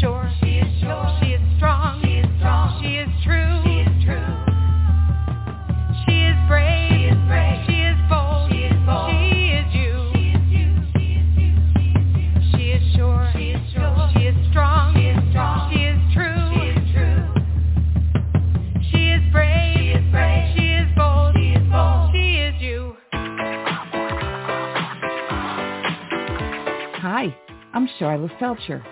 sure. 0.00 0.32
She 0.40 0.56
is 0.56 0.80
sure. 0.80 1.18
She 1.20 1.26
is 1.32 1.40
strong. 1.56 2.00
She 2.02 2.12
is 2.18 2.26
strong. 2.38 2.82
She 2.82 2.96
is 2.96 3.08
true. 3.22 3.60
She 3.64 3.80
is 3.84 3.92
true. 4.04 4.32
She 6.06 6.24
is 6.24 6.36
brave. 6.48 6.88
She 6.90 7.04
is 7.04 7.18
brave. 7.28 7.60
She 7.68 7.76
is 7.84 7.98
bold. 8.08 8.50
She 8.50 8.64
is 8.64 8.78
bold. 8.86 9.10
She 9.12 9.52
is 9.60 9.68
you. 9.76 9.92
She 12.56 12.64
is 12.70 12.82
sure. 12.96 13.28
She 13.36 13.50
is 13.52 13.60
sure. 13.72 14.10
She 14.16 14.22
is 14.24 14.36
strong. 14.50 14.94
She 14.96 15.04
is 15.12 15.20
strong. 15.30 15.68
She 15.70 15.84
is 15.84 16.00
true. 16.14 16.48
She 16.56 16.64
is 16.72 16.80
true. 16.96 17.20
She 18.90 19.02
is 19.12 19.22
brave. 19.32 19.76
She 19.76 19.92
is 19.92 20.04
brave. 20.10 20.44
She 20.56 20.64
is 20.80 20.88
bold. 20.96 21.36
She 21.36 21.52
is 21.52 21.64
bold. 21.70 22.10
She 22.12 22.40
is 22.40 22.56
you. 22.60 22.96
Hi, 27.04 27.36
I'm 27.74 27.86
Sharla 27.98 28.30
Feldscher, 28.38 28.82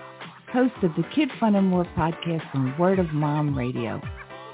host 0.51 0.73
of 0.81 0.91
the 0.95 1.03
Kid 1.13 1.29
Fun 1.39 1.55
and 1.55 1.67
More 1.67 1.85
podcast 1.95 2.43
on 2.55 2.75
Word 2.79 2.97
of 2.97 3.13
Mom 3.13 3.55
Radio. 3.55 4.01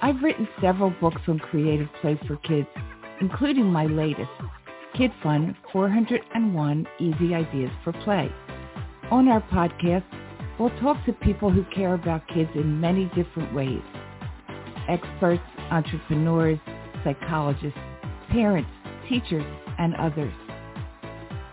I've 0.02 0.22
written 0.22 0.48
several 0.62 0.90
books 0.90 1.22
on 1.28 1.40
creative 1.40 1.88
play 2.02 2.20
for 2.28 2.36
kids, 2.38 2.68
including 3.22 3.66
my 3.66 3.86
latest, 3.86 4.30
Kid 4.96 5.12
Fun 5.24 5.56
401 5.72 6.88
Easy 7.00 7.34
Ideas 7.34 7.72
for 7.84 7.94
Play. 8.04 8.30
On 9.10 9.30
our 9.30 9.42
podcast, 9.42 10.04
we'll 10.60 10.78
talk 10.82 10.98
to 11.06 11.14
people 11.14 11.50
who 11.50 11.64
care 11.74 11.94
about 11.94 12.28
kids 12.28 12.50
in 12.56 12.82
many 12.82 13.06
different 13.16 13.54
ways. 13.54 13.82
Experts, 14.90 15.44
entrepreneurs, 15.72 16.60
psychologists, 17.06 17.80
parents, 18.32 18.70
teachers, 19.08 19.46
and 19.80 19.96
others. 19.96 20.34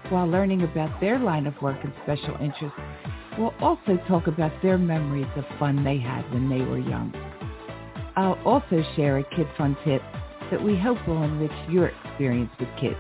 While 0.09 0.27
learning 0.27 0.63
about 0.63 1.01
their 1.01 1.21
line 1.21 1.47
of 1.47 1.55
work 1.63 1.79
and 1.85 1.93
special 2.03 2.37
interests, 2.41 2.79
we'll 3.39 3.55
also 3.61 3.97
talk 4.09 4.27
about 4.27 4.53
their 4.63 4.79
memories 4.79 5.27
of 5.37 5.45
fun 5.59 5.85
they 5.85 5.99
had 5.99 6.31
when 6.33 6.49
they 6.49 6.65
were 6.65 6.79
young. 6.79 7.13
I'll 8.17 8.39
also 8.45 8.83
share 8.97 9.19
a 9.19 9.25
Kid 9.35 9.47
Fun 9.57 9.77
tip 9.85 10.03
that 10.51 10.63
we 10.63 10.77
hope 10.77 10.99
will 11.09 11.23
enrich 11.23 11.51
your 11.71 11.89
experience 11.89 12.51
with 12.61 12.69
kids. 12.79 12.97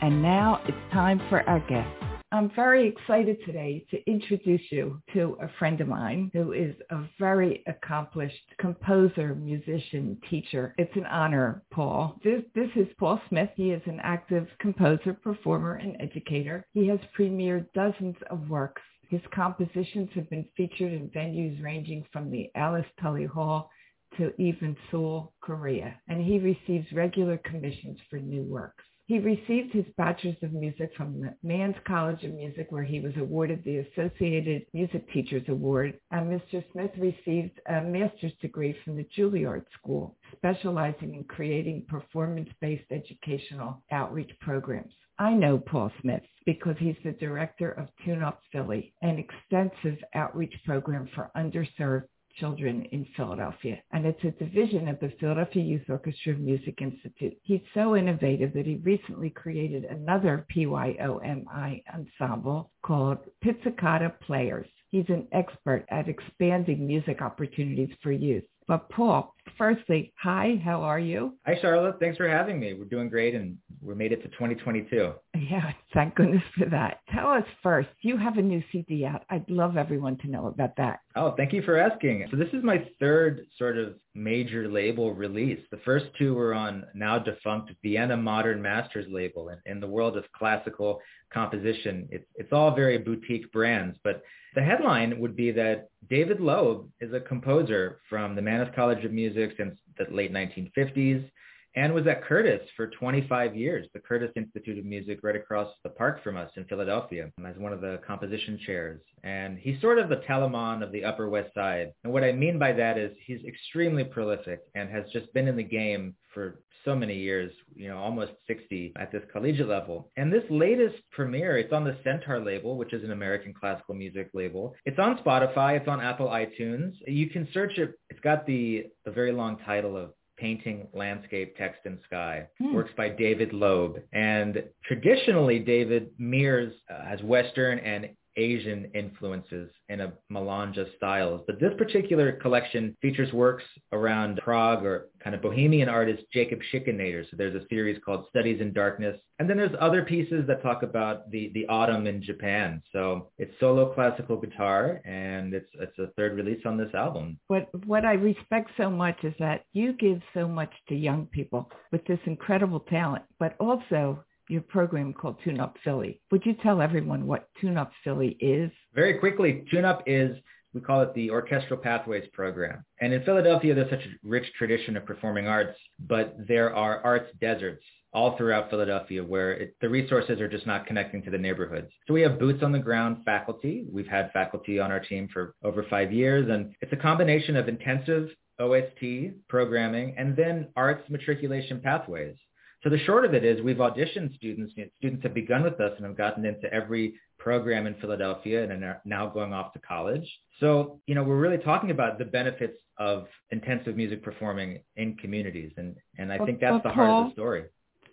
And 0.00 0.22
now 0.22 0.60
it's 0.66 0.92
time 0.92 1.20
for 1.28 1.40
our 1.48 1.60
guest. 1.60 1.90
I'm 2.34 2.50
very 2.56 2.88
excited 2.88 3.38
today 3.46 3.86
to 3.92 4.10
introduce 4.10 4.60
you 4.70 5.00
to 5.12 5.36
a 5.40 5.48
friend 5.58 5.80
of 5.80 5.86
mine 5.86 6.32
who 6.32 6.52
is 6.52 6.74
a 6.90 7.04
very 7.16 7.62
accomplished 7.68 8.34
composer, 8.58 9.36
musician, 9.36 10.18
teacher. 10.28 10.74
It's 10.76 10.96
an 10.96 11.06
honor, 11.06 11.62
Paul. 11.72 12.18
This, 12.24 12.42
this 12.56 12.70
is 12.74 12.88
Paul 12.98 13.20
Smith. 13.28 13.50
He 13.54 13.70
is 13.70 13.82
an 13.86 14.00
active 14.02 14.48
composer, 14.58 15.14
performer, 15.14 15.76
and 15.76 15.96
educator. 16.00 16.66
He 16.74 16.88
has 16.88 16.98
premiered 17.16 17.66
dozens 17.72 18.16
of 18.30 18.48
works. 18.48 18.82
His 19.14 19.22
compositions 19.32 20.10
have 20.16 20.28
been 20.28 20.44
featured 20.56 20.92
in 20.92 21.08
venues 21.10 21.62
ranging 21.62 22.04
from 22.12 22.32
the 22.32 22.50
Alice 22.56 22.84
Tully 23.00 23.26
Hall 23.26 23.70
to 24.18 24.32
even 24.42 24.76
Seoul, 24.90 25.32
Korea, 25.40 25.94
and 26.08 26.20
he 26.20 26.40
receives 26.40 26.92
regular 26.92 27.38
commissions 27.38 27.96
for 28.10 28.18
new 28.18 28.42
works. 28.42 28.82
He 29.06 29.18
received 29.18 29.74
his 29.74 29.84
Bachelor's 29.98 30.42
of 30.42 30.54
Music 30.54 30.90
from 30.96 31.20
the 31.20 31.36
Mannes 31.42 31.76
College 31.86 32.24
of 32.24 32.32
Music, 32.32 32.72
where 32.72 32.84
he 32.84 33.00
was 33.00 33.12
awarded 33.18 33.62
the 33.62 33.78
Associated 33.78 34.64
Music 34.72 35.06
Teachers 35.12 35.46
Award, 35.48 36.00
and 36.10 36.30
Mr. 36.30 36.64
Smith 36.72 36.90
received 36.96 37.60
a 37.66 37.82
master's 37.82 38.32
degree 38.40 38.72
from 38.82 38.96
the 38.96 39.06
Juilliard 39.14 39.66
School, 39.78 40.16
specializing 40.34 41.16
in 41.16 41.24
creating 41.24 41.84
performance-based 41.86 42.90
educational 42.90 43.82
outreach 43.90 44.30
programs. 44.40 44.94
I 45.18 45.34
know 45.34 45.58
Paul 45.58 45.92
Smith 46.00 46.22
because 46.46 46.76
he's 46.78 46.96
the 47.04 47.12
director 47.12 47.72
of 47.72 47.88
Tune 48.06 48.22
Up 48.22 48.40
Philly, 48.52 48.94
an 49.02 49.18
extensive 49.18 50.02
outreach 50.14 50.54
program 50.64 51.08
for 51.14 51.30
underserved 51.36 52.08
children 52.38 52.86
in 52.92 53.06
Philadelphia. 53.16 53.82
And 53.92 54.06
it's 54.06 54.22
a 54.24 54.30
division 54.32 54.88
of 54.88 54.98
the 55.00 55.12
Philadelphia 55.20 55.62
Youth 55.62 55.88
Orchestra 55.88 56.34
Music 56.34 56.80
Institute. 56.80 57.36
He's 57.42 57.60
so 57.74 57.96
innovative 57.96 58.52
that 58.54 58.66
he 58.66 58.76
recently 58.76 59.30
created 59.30 59.84
another 59.84 60.46
PYOMI 60.54 61.82
ensemble 61.92 62.70
called 62.82 63.18
Pizzicato 63.42 64.12
Players. 64.26 64.66
He's 64.90 65.08
an 65.08 65.26
expert 65.32 65.84
at 65.88 66.08
expanding 66.08 66.86
music 66.86 67.20
opportunities 67.20 67.90
for 68.02 68.12
youth. 68.12 68.44
But 68.66 68.88
Paul, 68.88 69.34
firstly, 69.58 70.14
hi, 70.18 70.60
how 70.64 70.80
are 70.82 70.98
you? 70.98 71.34
Hi, 71.44 71.58
Charlotte. 71.60 71.96
Thanks 72.00 72.16
for 72.16 72.26
having 72.28 72.58
me. 72.58 72.72
We're 72.72 72.86
doing 72.86 73.10
great, 73.10 73.34
and 73.34 73.58
we 73.82 73.94
made 73.94 74.12
it 74.12 74.22
to 74.22 74.28
2022. 74.28 75.12
Yeah, 75.38 75.72
thank 75.92 76.14
goodness 76.14 76.42
for 76.58 76.64
that. 76.70 77.00
Tell 77.12 77.28
us 77.28 77.44
first, 77.62 77.90
you 78.00 78.16
have 78.16 78.38
a 78.38 78.42
new 78.42 78.62
CD 78.72 79.04
out. 79.04 79.24
I'd 79.28 79.48
love 79.50 79.76
everyone 79.76 80.16
to 80.18 80.28
know 80.28 80.46
about 80.46 80.76
that. 80.76 81.00
Oh, 81.14 81.34
thank 81.36 81.52
you 81.52 81.60
for 81.62 81.76
asking. 81.76 82.26
So 82.30 82.38
this 82.38 82.48
is 82.54 82.64
my 82.64 82.88
third 82.98 83.46
sort 83.58 83.76
of 83.76 83.96
major 84.14 84.68
label 84.68 85.12
release. 85.12 85.60
The 85.70 85.80
first 85.84 86.06
two 86.18 86.34
were 86.34 86.54
on 86.54 86.86
now 86.94 87.18
defunct 87.18 87.72
Vienna 87.82 88.16
Modern 88.16 88.62
Masters 88.62 89.06
label. 89.10 89.50
In, 89.50 89.58
in 89.66 89.80
the 89.80 89.86
world 89.86 90.16
of 90.16 90.24
classical 90.32 91.00
composition, 91.30 92.08
it's, 92.10 92.26
it's 92.36 92.52
all 92.52 92.74
very 92.74 92.96
boutique 92.96 93.52
brands, 93.52 93.98
but 94.02 94.22
the 94.54 94.62
headline 94.62 95.18
would 95.18 95.36
be 95.36 95.50
that 95.50 95.88
David 96.08 96.40
Loeb 96.40 96.88
is 97.00 97.12
a 97.12 97.20
composer 97.20 97.98
from 98.08 98.34
the 98.34 98.42
Mannes 98.42 98.74
College 98.74 99.04
of 99.04 99.12
Music 99.12 99.52
since 99.56 99.78
the 99.98 100.06
late 100.12 100.32
1950s 100.32 101.30
and 101.76 101.92
was 101.92 102.06
at 102.06 102.22
Curtis 102.22 102.60
for 102.76 102.86
25 102.86 103.56
years, 103.56 103.88
the 103.92 104.00
Curtis 104.00 104.30
Institute 104.36 104.78
of 104.78 104.84
Music 104.84 105.20
right 105.22 105.34
across 105.34 105.72
the 105.82 105.88
park 105.88 106.22
from 106.22 106.36
us 106.36 106.50
in 106.56 106.64
Philadelphia 106.66 107.30
as 107.44 107.56
one 107.56 107.72
of 107.72 107.80
the 107.80 108.00
composition 108.06 108.58
chairs. 108.64 109.00
And 109.24 109.58
he's 109.58 109.80
sort 109.80 109.98
of 109.98 110.08
the 110.08 110.22
Telemann 110.28 110.82
of 110.82 110.92
the 110.92 111.04
Upper 111.04 111.28
West 111.28 111.52
Side. 111.54 111.92
And 112.04 112.12
what 112.12 112.22
I 112.22 112.32
mean 112.32 112.58
by 112.58 112.72
that 112.72 112.96
is 112.96 113.16
he's 113.24 113.44
extremely 113.44 114.04
prolific 114.04 114.60
and 114.74 114.88
has 114.88 115.04
just 115.12 115.32
been 115.34 115.48
in 115.48 115.56
the 115.56 115.64
game 115.64 116.14
for 116.32 116.60
so 116.84 116.94
many 116.94 117.16
years, 117.16 117.52
you 117.74 117.88
know, 117.88 117.98
almost 117.98 118.32
60 118.46 118.92
at 118.96 119.10
this 119.10 119.22
collegiate 119.32 119.68
level. 119.68 120.10
And 120.16 120.32
this 120.32 120.44
latest 120.50 120.96
premiere, 121.10 121.58
it's 121.58 121.72
on 121.72 121.84
the 121.84 121.96
Centaur 122.04 122.40
label, 122.40 122.76
which 122.76 122.92
is 122.92 123.04
an 123.04 123.10
American 123.10 123.54
classical 123.54 123.94
music 123.94 124.30
label. 124.34 124.74
It's 124.84 124.98
on 124.98 125.18
Spotify. 125.18 125.78
It's 125.78 125.88
on 125.88 126.00
Apple 126.00 126.28
iTunes. 126.28 126.94
You 127.06 127.28
can 127.28 127.48
search 127.52 127.78
it. 127.78 127.98
It's 128.10 128.20
got 128.20 128.46
the, 128.46 128.86
the 129.04 129.10
very 129.10 129.32
long 129.32 129.58
title 129.64 129.96
of 129.96 130.12
Painting 130.36 130.88
Landscape, 130.92 131.56
Text, 131.56 131.80
and 131.84 131.98
Sky. 132.06 132.48
Hmm. 132.58 132.74
Works 132.74 132.90
by 132.96 133.08
David 133.08 133.52
Loeb. 133.52 134.02
And 134.12 134.64
traditionally, 134.84 135.58
David 135.58 136.10
mirrors 136.18 136.74
uh, 136.90 137.04
has 137.04 137.22
Western 137.22 137.78
and 137.78 138.10
Asian 138.36 138.90
influences 138.94 139.70
in 139.88 140.00
a 140.00 140.12
melange 140.28 140.78
of 140.78 140.88
styles. 140.96 141.42
But 141.46 141.60
this 141.60 141.72
particular 141.78 142.32
collection 142.32 142.96
features 143.00 143.32
works 143.32 143.64
around 143.92 144.38
Prague 144.42 144.84
or 144.84 145.08
kind 145.22 145.34
of 145.34 145.42
bohemian 145.42 145.88
artist 145.88 146.24
Jacob 146.32 146.60
Schikaneder. 146.72 147.24
So 147.30 147.36
there's 147.36 147.54
a 147.54 147.66
series 147.68 148.00
called 148.04 148.26
Studies 148.28 148.60
in 148.60 148.72
Darkness. 148.72 149.18
And 149.38 149.48
then 149.48 149.56
there's 149.56 149.76
other 149.80 150.02
pieces 150.02 150.46
that 150.46 150.62
talk 150.62 150.82
about 150.82 151.30
the, 151.30 151.50
the 151.54 151.66
autumn 151.66 152.06
in 152.06 152.22
Japan. 152.22 152.82
So 152.92 153.30
it's 153.38 153.52
solo 153.58 153.92
classical 153.94 154.36
guitar 154.36 155.00
and 155.04 155.54
it's, 155.54 155.70
it's 155.80 155.98
a 155.98 156.08
third 156.16 156.36
release 156.36 156.62
on 156.64 156.76
this 156.76 156.94
album. 156.94 157.38
What 157.48 157.68
what 157.86 158.04
I 158.04 158.12
respect 158.12 158.70
so 158.76 158.90
much 158.90 159.24
is 159.24 159.34
that 159.38 159.64
you 159.72 159.92
give 159.94 160.20
so 160.32 160.48
much 160.48 160.72
to 160.88 160.94
young 160.94 161.26
people 161.26 161.70
with 161.92 162.04
this 162.06 162.18
incredible 162.26 162.80
talent, 162.80 163.24
but 163.38 163.56
also 163.58 164.24
your 164.48 164.62
program 164.62 165.12
called 165.12 165.36
Tune 165.42 165.60
Up 165.60 165.76
Philly. 165.84 166.20
Would 166.30 166.44
you 166.44 166.54
tell 166.62 166.82
everyone 166.82 167.26
what 167.26 167.48
Tune 167.60 167.76
Up 167.78 167.92
Philly 168.02 168.36
is? 168.40 168.70
Very 168.94 169.18
quickly, 169.18 169.64
Tune 169.70 169.84
Up 169.84 170.02
is 170.06 170.36
we 170.74 170.80
call 170.80 171.02
it 171.02 171.14
the 171.14 171.30
Orchestral 171.30 171.78
Pathways 171.78 172.28
Program. 172.32 172.84
And 173.00 173.12
in 173.12 173.22
Philadelphia, 173.22 173.74
there's 173.74 173.90
such 173.90 174.04
a 174.04 174.28
rich 174.28 174.46
tradition 174.58 174.96
of 174.96 175.06
performing 175.06 175.46
arts, 175.46 175.78
but 176.00 176.34
there 176.48 176.74
are 176.74 177.00
arts 177.04 177.30
deserts 177.40 177.84
all 178.12 178.36
throughout 178.36 178.70
Philadelphia 178.70 179.22
where 179.22 179.52
it, 179.52 179.76
the 179.80 179.88
resources 179.88 180.40
are 180.40 180.48
just 180.48 180.66
not 180.66 180.86
connecting 180.86 181.22
to 181.22 181.30
the 181.30 181.38
neighborhoods. 181.38 181.90
So 182.06 182.14
we 182.14 182.22
have 182.22 182.38
boots 182.38 182.62
on 182.62 182.72
the 182.72 182.78
ground 182.78 183.18
faculty. 183.24 183.86
We've 183.90 184.06
had 184.06 184.32
faculty 184.32 184.78
on 184.78 184.90
our 184.90 185.00
team 185.00 185.28
for 185.32 185.54
over 185.62 185.84
five 185.88 186.12
years, 186.12 186.48
and 186.50 186.74
it's 186.80 186.92
a 186.92 186.96
combination 186.96 187.56
of 187.56 187.68
intensive 187.68 188.28
OST 188.60 189.32
programming 189.48 190.14
and 190.16 190.36
then 190.36 190.68
arts 190.76 191.02
matriculation 191.10 191.80
pathways. 191.80 192.36
So 192.84 192.90
the 192.90 192.98
short 192.98 193.24
of 193.24 193.32
it 193.32 193.44
is 193.44 193.62
we've 193.62 193.78
auditioned 193.78 194.36
students. 194.36 194.74
Students 194.98 195.22
have 195.22 195.32
begun 195.32 195.62
with 195.62 195.80
us 195.80 195.92
and 195.96 196.04
have 196.04 196.18
gotten 196.18 196.44
into 196.44 196.72
every 196.72 197.14
program 197.38 197.86
in 197.86 197.94
Philadelphia 197.94 198.70
and 198.70 198.84
are 198.84 199.00
now 199.06 199.26
going 199.26 199.54
off 199.54 199.72
to 199.72 199.78
college. 199.78 200.30
So, 200.60 201.00
you 201.06 201.14
know, 201.14 201.22
we're 201.24 201.38
really 201.38 201.58
talking 201.58 201.90
about 201.90 202.18
the 202.18 202.26
benefits 202.26 202.78
of 202.98 203.26
intensive 203.50 203.96
music 203.96 204.22
performing 204.22 204.80
in 204.96 205.16
communities. 205.16 205.72
And, 205.78 205.96
and 206.18 206.30
I 206.30 206.38
think 206.44 206.60
that's 206.60 206.82
the 206.82 206.90
heart 206.90 207.08
of 207.08 207.26
the 207.30 207.32
story. 207.32 207.64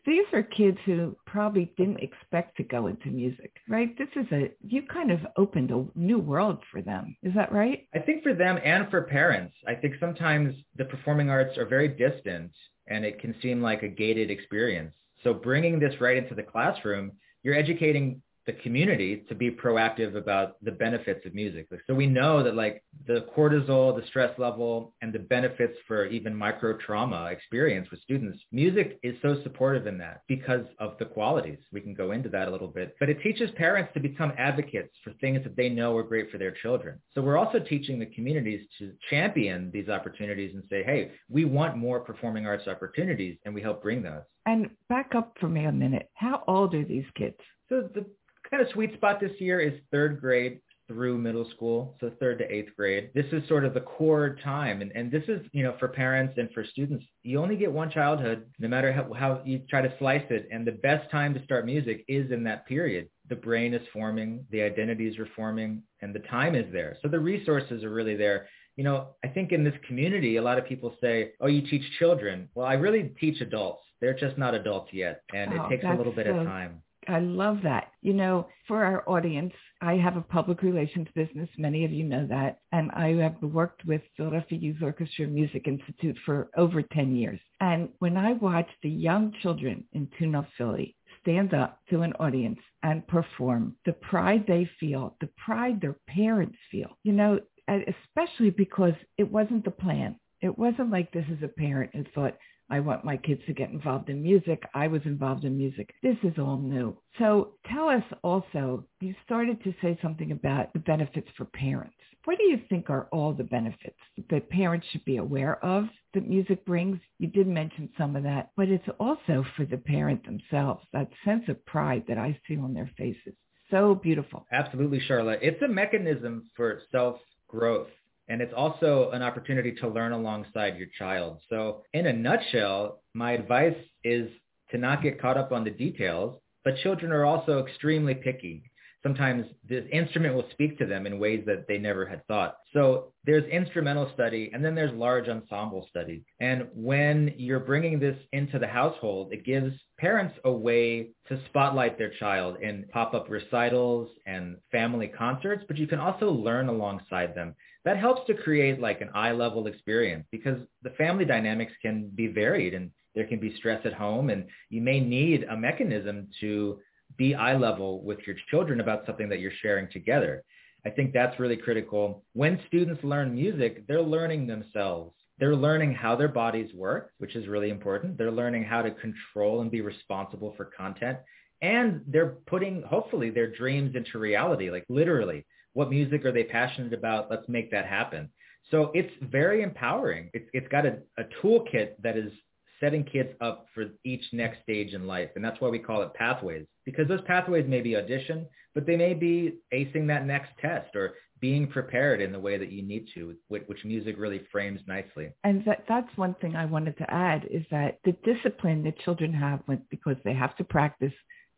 These 0.05 0.25
are 0.33 0.43
kids 0.43 0.77
who 0.85 1.15
probably 1.25 1.71
didn't 1.77 1.99
expect 1.99 2.57
to 2.57 2.63
go 2.63 2.87
into 2.87 3.09
music, 3.09 3.51
right? 3.69 3.95
This 3.97 4.07
is 4.15 4.25
a 4.31 4.51
you 4.65 4.81
kind 4.91 5.11
of 5.11 5.19
opened 5.37 5.71
a 5.71 5.85
new 5.95 6.17
world 6.17 6.57
for 6.71 6.81
them. 6.81 7.15
Is 7.21 7.33
that 7.35 7.51
right? 7.51 7.87
I 7.93 7.99
think 7.99 8.23
for 8.23 8.33
them 8.33 8.59
and 8.63 8.89
for 8.89 9.03
parents, 9.03 9.55
I 9.67 9.75
think 9.75 9.95
sometimes 9.99 10.55
the 10.75 10.85
performing 10.85 11.29
arts 11.29 11.57
are 11.57 11.65
very 11.65 11.87
distant 11.87 12.51
and 12.87 13.05
it 13.05 13.19
can 13.19 13.35
seem 13.41 13.61
like 13.61 13.83
a 13.83 13.87
gated 13.87 14.31
experience. 14.31 14.93
So 15.23 15.33
bringing 15.33 15.79
this 15.79 16.01
right 16.01 16.17
into 16.17 16.33
the 16.33 16.43
classroom, 16.43 17.11
you're 17.43 17.55
educating 17.55 18.21
the 18.47 18.53
community 18.53 19.23
to 19.29 19.35
be 19.35 19.51
proactive 19.51 20.15
about 20.15 20.55
the 20.63 20.71
benefits 20.71 21.25
of 21.25 21.35
music. 21.35 21.67
So 21.87 21.93
we 21.93 22.07
know 22.07 22.43
that 22.43 22.55
like 22.55 22.83
the 23.05 23.25
cortisol, 23.35 23.95
the 23.99 24.05
stress 24.07 24.37
level, 24.39 24.93
and 25.01 25.13
the 25.13 25.19
benefits 25.19 25.77
for 25.87 26.05
even 26.07 26.35
micro 26.35 26.77
trauma 26.77 27.25
experience 27.25 27.89
with 27.91 28.01
students, 28.01 28.39
music 28.51 28.99
is 29.03 29.15
so 29.21 29.41
supportive 29.43 29.85
in 29.85 29.97
that 29.99 30.21
because 30.27 30.65
of 30.79 30.97
the 30.97 31.05
qualities. 31.05 31.59
We 31.71 31.81
can 31.81 31.93
go 31.93 32.11
into 32.11 32.29
that 32.29 32.47
a 32.47 32.51
little 32.51 32.67
bit. 32.67 32.95
But 32.99 33.09
it 33.09 33.21
teaches 33.21 33.51
parents 33.51 33.91
to 33.93 33.99
become 33.99 34.33
advocates 34.37 34.95
for 35.03 35.13
things 35.21 35.43
that 35.43 35.55
they 35.55 35.69
know 35.69 35.95
are 35.97 36.03
great 36.03 36.31
for 36.31 36.37
their 36.37 36.51
children. 36.51 36.99
So 37.13 37.21
we're 37.21 37.37
also 37.37 37.59
teaching 37.59 37.99
the 37.99 38.07
communities 38.07 38.67
to 38.79 38.93
champion 39.09 39.69
these 39.71 39.89
opportunities 39.89 40.55
and 40.55 40.63
say, 40.69 40.83
hey, 40.83 41.11
we 41.29 41.45
want 41.45 41.77
more 41.77 41.99
performing 41.99 42.45
arts 42.45 42.67
opportunities, 42.67 43.37
and 43.45 43.53
we 43.53 43.61
help 43.61 43.83
bring 43.83 44.01
those. 44.01 44.23
And 44.45 44.71
back 44.89 45.11
up 45.15 45.37
for 45.39 45.47
me 45.47 45.65
a 45.65 45.71
minute. 45.71 46.09
How 46.15 46.43
old 46.47 46.73
are 46.73 46.83
these 46.83 47.05
kids? 47.15 47.37
So 47.69 47.87
the 47.93 48.05
kind 48.51 48.61
of 48.61 48.71
sweet 48.73 48.93
spot 48.93 49.19
this 49.19 49.31
year 49.39 49.59
is 49.59 49.73
third 49.91 50.19
grade 50.19 50.59
through 50.87 51.17
middle 51.17 51.49
school, 51.51 51.95
so 52.01 52.11
third 52.19 52.37
to 52.39 52.53
eighth 52.53 52.75
grade. 52.75 53.11
This 53.15 53.25
is 53.31 53.47
sort 53.47 53.63
of 53.63 53.73
the 53.73 53.79
core 53.79 54.37
time. 54.43 54.81
And, 54.81 54.91
and 54.93 55.09
this 55.09 55.23
is, 55.29 55.39
you 55.53 55.63
know, 55.63 55.75
for 55.79 55.87
parents 55.87 56.33
and 56.37 56.49
for 56.51 56.65
students, 56.65 57.05
you 57.23 57.39
only 57.39 57.55
get 57.55 57.71
one 57.71 57.89
childhood, 57.89 58.45
no 58.59 58.67
matter 58.67 58.91
how, 58.91 59.13
how 59.13 59.41
you 59.45 59.61
try 59.69 59.81
to 59.81 59.93
slice 59.99 60.25
it. 60.29 60.49
And 60.51 60.67
the 60.67 60.73
best 60.73 61.09
time 61.09 61.33
to 61.33 61.43
start 61.45 61.65
music 61.65 62.03
is 62.09 62.29
in 62.31 62.43
that 62.43 62.67
period. 62.67 63.07
The 63.29 63.37
brain 63.37 63.73
is 63.73 63.87
forming, 63.93 64.45
the 64.51 64.61
identities 64.61 65.17
are 65.17 65.29
forming, 65.33 65.81
and 66.01 66.13
the 66.13 66.19
time 66.19 66.55
is 66.55 66.65
there. 66.73 66.97
So 67.01 67.07
the 67.07 67.19
resources 67.19 67.85
are 67.85 67.93
really 67.93 68.17
there. 68.17 68.49
You 68.75 68.83
know, 68.83 69.09
I 69.23 69.27
think 69.29 69.53
in 69.53 69.63
this 69.63 69.75
community, 69.87 70.37
a 70.37 70.41
lot 70.41 70.57
of 70.57 70.65
people 70.65 70.95
say, 70.99 71.31
oh, 71.39 71.47
you 71.47 71.61
teach 71.61 71.83
children. 71.99 72.49
Well, 72.53 72.67
I 72.67 72.73
really 72.73 73.13
teach 73.19 73.39
adults. 73.39 73.83
They're 74.01 74.17
just 74.17 74.37
not 74.37 74.55
adults 74.55 74.91
yet. 74.91 75.21
And 75.33 75.53
Oh, 75.53 75.65
it 75.65 75.69
takes 75.69 75.85
a 75.85 75.93
little 75.93 76.13
bit 76.13 76.25
so 76.25 76.37
of 76.39 76.47
time. 76.47 76.81
I 77.07 77.19
love 77.19 77.59
that. 77.63 77.91
You 78.01 78.13
know, 78.13 78.47
for 78.67 78.83
our 78.83 79.07
audience, 79.09 79.53
I 79.81 79.93
have 79.93 80.17
a 80.17 80.21
public 80.21 80.61
relations 80.61 81.07
business. 81.15 81.49
Many 81.57 81.85
of 81.85 81.91
you 81.91 82.03
know 82.03 82.27
that. 82.27 82.59
And 82.71 82.91
I 82.91 83.13
have 83.15 83.41
worked 83.41 83.85
with 83.85 84.01
Philadelphia 84.15 84.57
Youth 84.57 84.81
Orchestra 84.81 85.27
Music 85.27 85.67
Institute 85.67 86.17
for 86.25 86.49
over 86.55 86.81
10 86.81 87.15
years. 87.15 87.39
And 87.59 87.89
when 87.99 88.17
I 88.17 88.33
watch 88.33 88.69
the 88.83 88.89
young 88.89 89.33
children 89.41 89.83
in 89.93 90.09
Tune 90.17 90.35
Up 90.35 90.47
Philly 90.57 90.95
stand 91.21 91.53
up 91.53 91.79
to 91.89 92.01
an 92.01 92.13
audience 92.13 92.59
and 92.83 93.07
perform, 93.07 93.75
the 93.85 93.93
pride 93.93 94.45
they 94.47 94.69
feel, 94.79 95.15
the 95.21 95.29
pride 95.43 95.79
their 95.81 95.95
parents 96.07 96.57
feel, 96.71 96.97
you 97.03 97.13
know, 97.13 97.39
especially 97.67 98.49
because 98.49 98.93
it 99.17 99.31
wasn't 99.31 99.63
the 99.63 99.71
plan. 99.71 100.15
It 100.41 100.57
wasn't 100.57 100.91
like 100.91 101.11
this 101.11 101.27
is 101.29 101.43
a 101.43 101.47
parent 101.47 101.91
who 101.93 102.03
thought, 102.15 102.35
I 102.71 102.79
want 102.79 103.05
my 103.05 103.17
kids 103.17 103.41
to 103.45 103.53
get 103.53 103.69
involved 103.69 104.09
in 104.09 104.23
music. 104.23 104.63
I 104.73 104.87
was 104.87 105.01
involved 105.05 105.43
in 105.43 105.57
music. 105.57 105.93
This 106.01 106.17
is 106.23 106.39
all 106.39 106.57
new. 106.57 106.97
So 107.19 107.55
tell 107.71 107.89
us 107.89 108.03
also, 108.23 108.85
you 109.01 109.13
started 109.25 109.61
to 109.63 109.73
say 109.81 109.99
something 110.01 110.31
about 110.31 110.71
the 110.73 110.79
benefits 110.79 111.27
for 111.37 111.45
parents. 111.45 111.93
What 112.25 112.37
do 112.37 112.45
you 112.45 112.59
think 112.69 112.89
are 112.89 113.07
all 113.11 113.33
the 113.33 113.43
benefits 113.43 113.97
that 114.29 114.49
parents 114.49 114.87
should 114.91 115.03
be 115.05 115.17
aware 115.17 115.63
of 115.65 115.85
that 116.13 116.29
music 116.29 116.65
brings? 116.65 116.99
You 117.19 117.27
did 117.27 117.47
mention 117.47 117.89
some 117.97 118.15
of 118.15 118.23
that, 118.23 118.51
but 118.55 118.69
it's 118.69 118.87
also 118.99 119.43
for 119.57 119.65
the 119.65 119.77
parent 119.77 120.23
themselves, 120.23 120.85
that 120.93 121.09
sense 121.25 121.43
of 121.49 121.65
pride 121.65 122.05
that 122.07 122.17
I 122.17 122.39
see 122.47 122.57
on 122.57 122.73
their 122.73 122.91
faces. 122.97 123.33
So 123.69 123.95
beautiful. 123.95 124.45
Absolutely, 124.51 124.99
Charlotte. 124.99 125.39
It's 125.41 125.61
a 125.61 125.67
mechanism 125.67 126.49
for 126.55 126.81
self-growth. 126.91 127.89
And 128.31 128.41
it's 128.41 128.53
also 128.55 129.09
an 129.11 129.21
opportunity 129.21 129.73
to 129.81 129.89
learn 129.89 130.13
alongside 130.13 130.77
your 130.77 130.87
child. 130.97 131.41
So 131.49 131.83
in 131.91 132.05
a 132.05 132.13
nutshell, 132.13 133.03
my 133.13 133.33
advice 133.33 133.75
is 134.05 134.29
to 134.69 134.77
not 134.77 135.03
get 135.03 135.19
caught 135.19 135.35
up 135.35 135.51
on 135.51 135.65
the 135.65 135.69
details, 135.69 136.39
but 136.63 136.77
children 136.77 137.11
are 137.11 137.25
also 137.25 137.59
extremely 137.59 138.15
picky. 138.15 138.63
Sometimes 139.03 139.47
the 139.67 139.85
instrument 139.89 140.35
will 140.35 140.47
speak 140.51 140.77
to 140.77 140.85
them 140.85 141.05
in 141.07 141.19
ways 141.19 141.43
that 141.45 141.67
they 141.67 141.77
never 141.77 142.05
had 142.05 142.25
thought. 142.27 142.55
So 142.71 143.11
there's 143.25 143.43
instrumental 143.51 144.09
study 144.13 144.51
and 144.53 144.63
then 144.63 144.75
there's 144.75 144.93
large 144.93 145.27
ensemble 145.27 145.87
study. 145.89 146.23
And 146.39 146.67
when 146.73 147.33
you're 147.35 147.59
bringing 147.59 147.99
this 147.99 148.15
into 148.31 148.59
the 148.59 148.67
household, 148.67 149.33
it 149.33 149.43
gives 149.43 149.73
parents 149.97 150.35
a 150.45 150.51
way 150.51 151.09
to 151.27 151.41
spotlight 151.47 151.97
their 151.97 152.13
child 152.19 152.61
in 152.61 152.85
pop-up 152.93 153.29
recitals 153.29 154.09
and 154.25 154.57
family 154.71 155.07
concerts, 155.07 155.65
but 155.67 155.77
you 155.77 155.87
can 155.87 155.99
also 155.99 156.31
learn 156.31 156.69
alongside 156.69 157.35
them. 157.35 157.55
That 157.83 157.97
helps 157.97 158.27
to 158.27 158.35
create 158.35 158.79
like 158.79 159.01
an 159.01 159.09
eye 159.13 159.31
level 159.31 159.67
experience 159.67 160.25
because 160.31 160.59
the 160.83 160.91
family 160.91 161.25
dynamics 161.25 161.73
can 161.81 162.09
be 162.13 162.27
varied 162.27 162.73
and 162.73 162.91
there 163.15 163.25
can 163.25 163.39
be 163.39 163.55
stress 163.57 163.81
at 163.85 163.93
home 163.93 164.29
and 164.29 164.45
you 164.69 164.81
may 164.81 164.99
need 164.99 165.43
a 165.43 165.57
mechanism 165.57 166.27
to 166.41 166.79
be 167.17 167.35
eye 167.35 167.57
level 167.57 168.03
with 168.03 168.19
your 168.25 168.35
children 168.49 168.79
about 168.79 169.05
something 169.05 169.29
that 169.29 169.39
you're 169.39 169.51
sharing 169.61 169.89
together. 169.91 170.43
I 170.85 170.89
think 170.89 171.13
that's 171.13 171.39
really 171.39 171.57
critical. 171.57 172.23
When 172.33 172.59
students 172.67 173.03
learn 173.03 173.35
music, 173.35 173.85
they're 173.87 174.01
learning 174.01 174.47
themselves. 174.47 175.13
They're 175.39 175.55
learning 175.55 175.93
how 175.93 176.15
their 176.15 176.27
bodies 176.27 176.73
work, 176.73 177.11
which 177.17 177.35
is 177.35 177.47
really 177.47 177.69
important. 177.69 178.17
They're 178.17 178.31
learning 178.31 178.63
how 178.63 178.81
to 178.81 178.91
control 178.91 179.61
and 179.61 179.71
be 179.71 179.81
responsible 179.81 180.53
for 180.55 180.65
content. 180.65 181.17
And 181.61 182.01
they're 182.07 182.37
putting, 182.47 182.81
hopefully, 182.83 183.29
their 183.29 183.51
dreams 183.51 183.95
into 183.95 184.17
reality, 184.17 184.71
like 184.71 184.85
literally. 184.89 185.45
What 185.73 185.89
music 185.89 186.25
are 186.25 186.31
they 186.31 186.43
passionate 186.43 186.93
about? 186.93 187.29
Let's 187.29 187.47
make 187.47 187.71
that 187.71 187.85
happen. 187.85 188.29
So 188.69 188.91
it's 188.93 189.13
very 189.21 189.63
empowering. 189.63 190.29
It's, 190.33 190.47
it's 190.53 190.67
got 190.67 190.85
a, 190.85 190.97
a 191.17 191.23
toolkit 191.41 191.93
that 192.03 192.17
is 192.17 192.31
setting 192.79 193.03
kids 193.03 193.29
up 193.41 193.67
for 193.73 193.85
each 194.03 194.23
next 194.33 194.61
stage 194.63 194.93
in 194.93 195.05
life. 195.07 195.29
And 195.35 195.45
that's 195.45 195.61
why 195.61 195.69
we 195.69 195.79
call 195.79 196.01
it 196.01 196.13
pathways, 196.13 196.65
because 196.83 197.07
those 197.07 197.21
pathways 197.21 197.65
may 197.67 197.81
be 197.81 197.95
audition, 197.95 198.47
but 198.73 198.85
they 198.85 198.97
may 198.97 199.13
be 199.13 199.55
acing 199.73 200.07
that 200.07 200.25
next 200.25 200.49
test 200.59 200.95
or 200.95 201.13
being 201.39 201.67
prepared 201.67 202.21
in 202.21 202.31
the 202.31 202.39
way 202.39 202.57
that 202.57 202.71
you 202.71 202.83
need 202.83 203.07
to, 203.15 203.35
which, 203.47 203.83
music 203.83 204.15
really 204.17 204.41
frames 204.51 204.79
nicely. 204.87 205.29
And 205.43 205.65
that, 205.65 205.83
that's 205.89 206.15
one 206.15 206.35
thing 206.35 206.55
I 206.55 206.65
wanted 206.65 206.97
to 206.99 207.11
add 207.11 207.45
is 207.49 207.63
that 207.71 207.97
the 208.05 208.15
discipline 208.23 208.83
that 208.83 208.99
children 208.99 209.33
have 209.33 209.61
because 209.89 210.17
they 210.23 210.33
have 210.33 210.55
to 210.57 210.63
practice, 210.63 211.13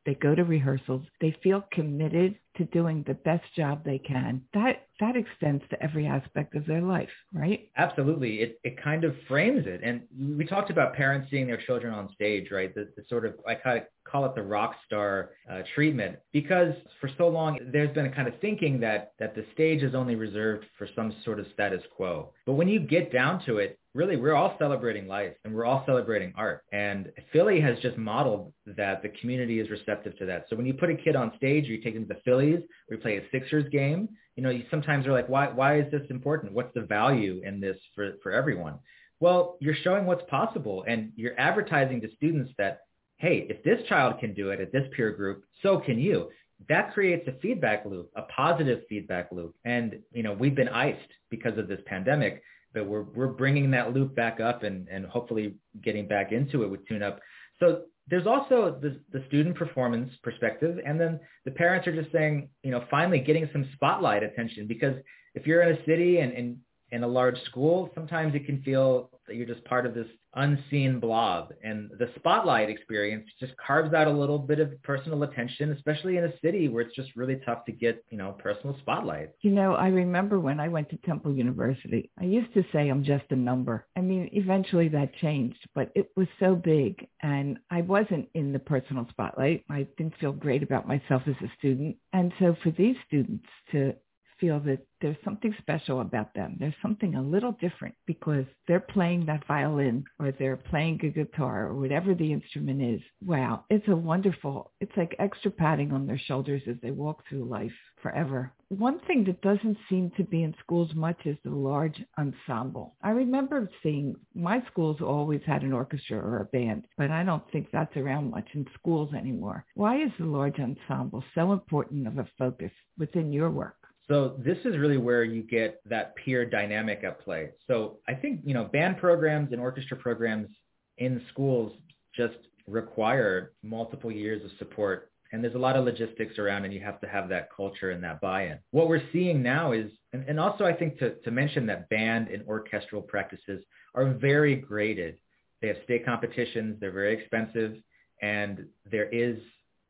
they 0.05 0.15
go 0.15 0.35
to 0.35 0.43
rehearsals, 0.43 1.05
they 1.21 1.35
feel 1.43 1.63
committed 1.71 2.35
to 2.57 2.65
doing 2.65 3.03
the 3.07 3.13
best 3.13 3.43
job 3.55 3.83
they 3.83 3.97
can. 3.97 4.41
That 4.53 4.87
that 4.99 5.15
extends 5.15 5.63
to 5.69 5.83
every 5.83 6.05
aspect 6.05 6.55
of 6.55 6.65
their 6.65 6.81
life, 6.81 7.09
right? 7.33 7.69
Absolutely. 7.77 8.41
It 8.41 8.59
it 8.63 8.81
kind 8.81 9.03
of 9.03 9.15
frames 9.27 9.65
it. 9.65 9.81
And 9.83 10.03
we 10.37 10.45
talked 10.45 10.69
about 10.69 10.93
parents 10.93 11.29
seeing 11.31 11.47
their 11.47 11.57
children 11.57 11.93
on 11.93 12.13
stage, 12.13 12.51
right? 12.51 12.73
The, 12.73 12.89
the 12.95 13.03
sort 13.09 13.25
of 13.25 13.35
I 13.47 13.55
kind 13.55 13.79
of 13.79 13.85
call 14.09 14.25
it 14.25 14.35
the 14.35 14.43
rock 14.43 14.75
star 14.85 15.31
uh, 15.49 15.61
treatment 15.73 16.17
because 16.31 16.73
for 17.01 17.09
so 17.17 17.27
long 17.27 17.59
there's 17.71 17.93
been 17.95 18.05
a 18.05 18.11
kind 18.13 18.27
of 18.27 18.39
thinking 18.39 18.79
that 18.81 19.13
that 19.19 19.35
the 19.35 19.45
stage 19.53 19.81
is 19.81 19.95
only 19.95 20.15
reserved 20.15 20.65
for 20.77 20.87
some 20.95 21.15
sort 21.25 21.39
of 21.39 21.47
status 21.53 21.81
quo. 21.95 22.33
But 22.45 22.53
when 22.53 22.67
you 22.67 22.79
get 22.79 23.11
down 23.11 23.43
to 23.45 23.57
it, 23.57 23.79
really 23.93 24.17
we're 24.17 24.33
all 24.33 24.55
celebrating 24.57 25.07
life 25.07 25.33
and 25.43 25.53
we're 25.53 25.65
all 25.65 25.83
celebrating 25.85 26.33
art. 26.35 26.63
And 26.71 27.11
Philly 27.31 27.61
has 27.61 27.77
just 27.79 27.97
modeled 27.97 28.53
that 28.65 29.03
the 29.03 29.09
community 29.09 29.59
is 29.59 29.69
receptive 29.69 30.17
to 30.17 30.25
that. 30.25 30.45
So 30.49 30.55
when 30.55 30.65
you 30.65 30.73
put 30.73 30.89
a 30.89 30.95
kid 30.95 31.15
on 31.15 31.31
stage, 31.37 31.65
you 31.65 31.81
take 31.81 31.93
them 31.93 32.07
to 32.07 32.13
the 32.13 32.19
Phillies, 32.25 32.59
we 32.89 32.97
play 32.97 33.17
a 33.17 33.29
Sixers 33.31 33.69
game, 33.69 34.09
you 34.35 34.41
know, 34.43 34.49
you 34.49 34.63
sometimes 34.71 35.05
are 35.05 35.11
like, 35.11 35.29
why, 35.29 35.47
why 35.49 35.79
is 35.79 35.91
this 35.91 36.01
important? 36.09 36.53
What's 36.53 36.73
the 36.73 36.81
value 36.81 37.41
in 37.45 37.59
this 37.59 37.77
for, 37.93 38.13
for 38.23 38.31
everyone? 38.31 38.79
Well, 39.19 39.57
you're 39.61 39.75
showing 39.83 40.05
what's 40.05 40.23
possible 40.29 40.83
and 40.87 41.11
you're 41.15 41.39
advertising 41.39 42.01
to 42.01 42.09
students 42.15 42.51
that, 42.57 42.81
hey, 43.17 43.45
if 43.49 43.63
this 43.63 43.87
child 43.87 44.19
can 44.19 44.33
do 44.33 44.49
it 44.49 44.59
at 44.59 44.71
this 44.71 44.87
peer 44.95 45.11
group, 45.11 45.43
so 45.61 45.79
can 45.79 45.99
you. 45.99 46.29
That 46.67 46.93
creates 46.93 47.27
a 47.27 47.39
feedback 47.41 47.85
loop, 47.85 48.09
a 48.15 48.23
positive 48.23 48.81
feedback 48.89 49.31
loop. 49.31 49.55
And, 49.65 49.99
you 50.13 50.23
know, 50.23 50.33
we've 50.33 50.55
been 50.55 50.69
iced 50.69 50.99
because 51.29 51.57
of 51.57 51.67
this 51.67 51.81
pandemic, 51.85 52.41
but 52.73 52.85
we're, 52.85 53.03
we're 53.03 53.27
bringing 53.27 53.71
that 53.71 53.93
loop 53.93 54.15
back 54.15 54.39
up 54.39 54.63
and, 54.63 54.87
and 54.89 55.05
hopefully 55.05 55.55
getting 55.83 56.07
back 56.07 56.31
into 56.31 56.63
it 56.63 56.69
with 56.69 56.87
Tune 56.87 57.03
Up. 57.03 57.19
So 57.59 57.83
there's 58.09 58.27
also 58.27 58.77
the, 58.81 58.99
the 59.11 59.23
student 59.27 59.55
performance 59.55 60.11
perspective, 60.23 60.79
and 60.85 60.99
then 60.99 61.19
the 61.45 61.51
parents 61.51 61.87
are 61.87 61.95
just 61.95 62.11
saying, 62.11 62.49
you 62.63 62.71
know, 62.71 62.83
finally 62.91 63.19
getting 63.19 63.49
some 63.53 63.67
spotlight 63.75 64.23
attention 64.23 64.67
because 64.67 64.95
if 65.35 65.47
you're 65.47 65.61
in 65.61 65.75
a 65.75 65.85
city 65.85 66.19
and, 66.19 66.33
and 66.33 66.57
in 66.93 67.03
a 67.03 67.07
large 67.07 67.41
school, 67.45 67.89
sometimes 67.95 68.35
it 68.35 68.45
can 68.45 68.61
feel 68.61 69.09
that 69.27 69.35
you're 69.35 69.47
just 69.47 69.65
part 69.65 69.87
of 69.87 69.95
this 69.95 70.05
unseen 70.35 70.99
blob. 70.99 71.51
And 71.63 71.89
the 71.97 72.11
spotlight 72.15 72.69
experience 72.69 73.27
just 73.39 73.53
carves 73.57 73.95
out 73.95 74.05
a 74.05 74.11
little 74.11 74.37
bit 74.37 74.59
of 74.59 74.81
personal 74.83 75.23
attention, 75.23 75.71
especially 75.71 76.17
in 76.17 76.25
a 76.25 76.39
city 76.39 76.69
where 76.69 76.83
it's 76.83 76.95
just 76.95 77.09
really 77.15 77.37
tough 77.45 77.65
to 77.65 77.71
get, 77.71 78.05
you 78.11 78.17
know, 78.17 78.33
personal 78.33 78.77
spotlight. 78.79 79.31
You 79.41 79.51
know, 79.51 79.73
I 79.73 79.87
remember 79.87 80.39
when 80.39 80.59
I 80.59 80.67
went 80.67 80.87
to 80.91 80.97
Temple 80.97 81.33
University, 81.33 82.11
I 82.19 82.25
used 82.25 82.53
to 82.53 82.63
say 82.71 82.89
I'm 82.89 83.03
just 83.03 83.25
a 83.31 83.35
number. 83.35 83.87
I 83.97 84.01
mean, 84.01 84.29
eventually 84.33 84.87
that 84.89 85.15
changed, 85.15 85.67
but 85.73 85.91
it 85.95 86.11
was 86.15 86.27
so 86.39 86.53
big 86.53 87.07
and 87.23 87.57
I 87.71 87.81
wasn't 87.81 88.29
in 88.35 88.53
the 88.53 88.59
personal 88.59 89.07
spotlight. 89.09 89.65
I 89.67 89.87
didn't 89.97 90.17
feel 90.19 90.31
great 90.31 90.61
about 90.61 90.87
myself 90.87 91.23
as 91.25 91.35
a 91.43 91.51
student. 91.57 91.95
And 92.11 92.31
so 92.39 92.55
for 92.61 92.69
these 92.69 92.97
students 93.07 93.47
to 93.71 93.95
feel 94.43 94.59
that 94.59 94.85
there's 94.99 95.15
something 95.23 95.55
special 95.57 96.01
about 96.01 96.33
them. 96.33 96.57
There's 96.59 96.73
something 96.81 97.15
a 97.15 97.21
little 97.21 97.53
different 97.61 97.95
because 98.05 98.43
they're 98.67 98.81
playing 98.81 99.25
that 99.25 99.47
violin 99.47 100.03
or 100.19 100.33
they're 100.33 100.57
playing 100.57 100.99
a 101.03 101.07
guitar 101.07 101.67
or 101.67 101.75
whatever 101.75 102.13
the 102.13 102.33
instrument 102.33 102.81
is. 102.81 102.99
Wow, 103.25 103.63
it's 103.69 103.87
a 103.87 103.95
wonderful, 103.95 104.71
it's 104.81 104.91
like 104.97 105.15
extra 105.17 105.49
padding 105.49 105.93
on 105.93 106.07
their 106.07 106.19
shoulders 106.27 106.61
as 106.69 106.75
they 106.81 106.91
walk 106.91 107.23
through 107.29 107.45
life 107.45 107.71
forever. 108.01 108.51
One 108.67 108.99
thing 109.07 109.23
that 109.25 109.41
doesn't 109.41 109.77
seem 109.89 110.11
to 110.17 110.23
be 110.25 110.43
in 110.43 110.55
schools 110.59 110.91
much 110.93 111.19
is 111.25 111.37
the 111.45 111.51
large 111.51 112.03
ensemble. 112.17 112.95
I 113.01 113.11
remember 113.11 113.69
seeing 113.81 114.15
my 114.35 114.61
schools 114.71 114.97
always 114.99 115.41
had 115.45 115.63
an 115.63 115.71
orchestra 115.71 116.17
or 116.17 116.39
a 116.39 116.45
band, 116.45 116.85
but 116.97 117.11
I 117.11 117.23
don't 117.23 117.49
think 117.51 117.69
that's 117.71 117.95
around 117.95 118.31
much 118.31 118.47
in 118.53 118.65
schools 118.77 119.13
anymore. 119.13 119.63
Why 119.75 120.01
is 120.01 120.11
the 120.19 120.25
large 120.25 120.59
ensemble 120.59 121.23
so 121.33 121.53
important 121.53 122.07
of 122.07 122.17
a 122.17 122.27
focus 122.37 122.71
within 122.97 123.31
your 123.31 123.49
work? 123.49 123.82
So 124.07 124.35
this 124.37 124.57
is 124.65 124.77
really 124.77 124.97
where 124.97 125.23
you 125.23 125.43
get 125.43 125.81
that 125.85 126.15
peer 126.15 126.45
dynamic 126.45 127.03
at 127.03 127.21
play. 127.21 127.51
So 127.67 127.99
I 128.07 128.13
think, 128.13 128.41
you 128.43 128.53
know, 128.53 128.65
band 128.65 128.97
programs 128.97 129.53
and 129.53 129.61
orchestra 129.61 129.95
programs 129.95 130.49
in 130.97 131.21
schools 131.31 131.71
just 132.15 132.35
require 132.67 133.53
multiple 133.63 134.11
years 134.11 134.43
of 134.43 134.51
support 134.59 135.11
and 135.33 135.43
there's 135.43 135.55
a 135.55 135.59
lot 135.59 135.75
of 135.75 135.83
logistics 135.83 136.37
around 136.37 136.63
and 136.63 136.73
you 136.73 136.79
have 136.79 137.01
to 137.01 137.07
have 137.07 137.27
that 137.27 137.49
culture 137.53 137.89
and 137.89 138.03
that 138.03 138.21
buy-in. 138.21 138.59
What 138.69 138.87
we're 138.87 139.01
seeing 139.11 139.41
now 139.41 139.71
is, 139.71 139.91
and, 140.13 140.23
and 140.29 140.39
also 140.39 140.63
I 140.63 140.73
think 140.73 140.99
to, 140.99 141.15
to 141.15 141.31
mention 141.31 141.65
that 141.65 141.89
band 141.89 142.27
and 142.27 142.43
orchestral 142.47 143.01
practices 143.01 143.63
are 143.95 144.13
very 144.13 144.55
graded. 144.55 145.17
They 145.59 145.69
have 145.69 145.77
state 145.85 146.05
competitions, 146.05 146.77
they're 146.79 146.91
very 146.91 147.19
expensive, 147.19 147.77
and 148.21 148.67
there 148.89 149.09
is 149.09 149.39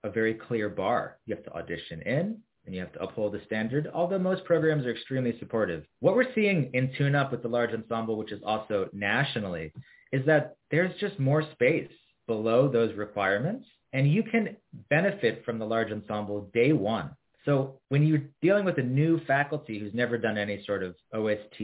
a 0.06 0.10
very 0.10 0.34
clear 0.34 0.70
bar. 0.70 1.18
You 1.26 1.36
have 1.36 1.44
to 1.44 1.54
audition 1.54 2.02
in 2.04 2.38
and 2.66 2.74
you 2.74 2.82
have 2.82 2.94
to 2.94 3.04
uphold 3.04 3.34
the 3.34 3.42
standard, 3.46 3.90
although 3.94 4.20
most 4.20 4.46
programs 4.46 4.86
are 4.86 4.92
extremely 4.92 5.38
supportive. 5.40 5.84
What 6.00 6.16
we're 6.16 6.34
seeing 6.34 6.70
in 6.74 6.94
Tune 6.98 7.16
Up 7.16 7.32
with 7.32 7.42
the 7.42 7.50
large 7.50 7.74
ensemble, 7.74 8.16
which 8.16 8.32
is 8.32 8.42
also 8.46 8.90
nationally, 8.94 9.74
is 10.12 10.26
that 10.26 10.56
there's 10.72 10.98
just 11.00 11.20
more 11.20 11.44
space 11.52 11.92
below 12.28 12.70
those 12.70 12.96
requirements 12.96 13.68
and 13.94 14.12
you 14.12 14.24
can 14.24 14.58
benefit 14.90 15.46
from 15.46 15.60
the 15.60 15.66
large 15.66 15.92
ensemble 15.92 16.50
day 16.54 16.74
one. 16.74 17.12
So 17.46 17.80
when 17.90 18.04
you're 18.04 18.24
dealing 18.42 18.64
with 18.64 18.78
a 18.78 18.84
new 18.84 19.20
faculty 19.26 19.78
who's 19.78 19.94
never 19.94 20.18
done 20.18 20.38
any 20.38 20.64
sort 20.66 20.82
of 20.82 20.96
OST 21.14 21.58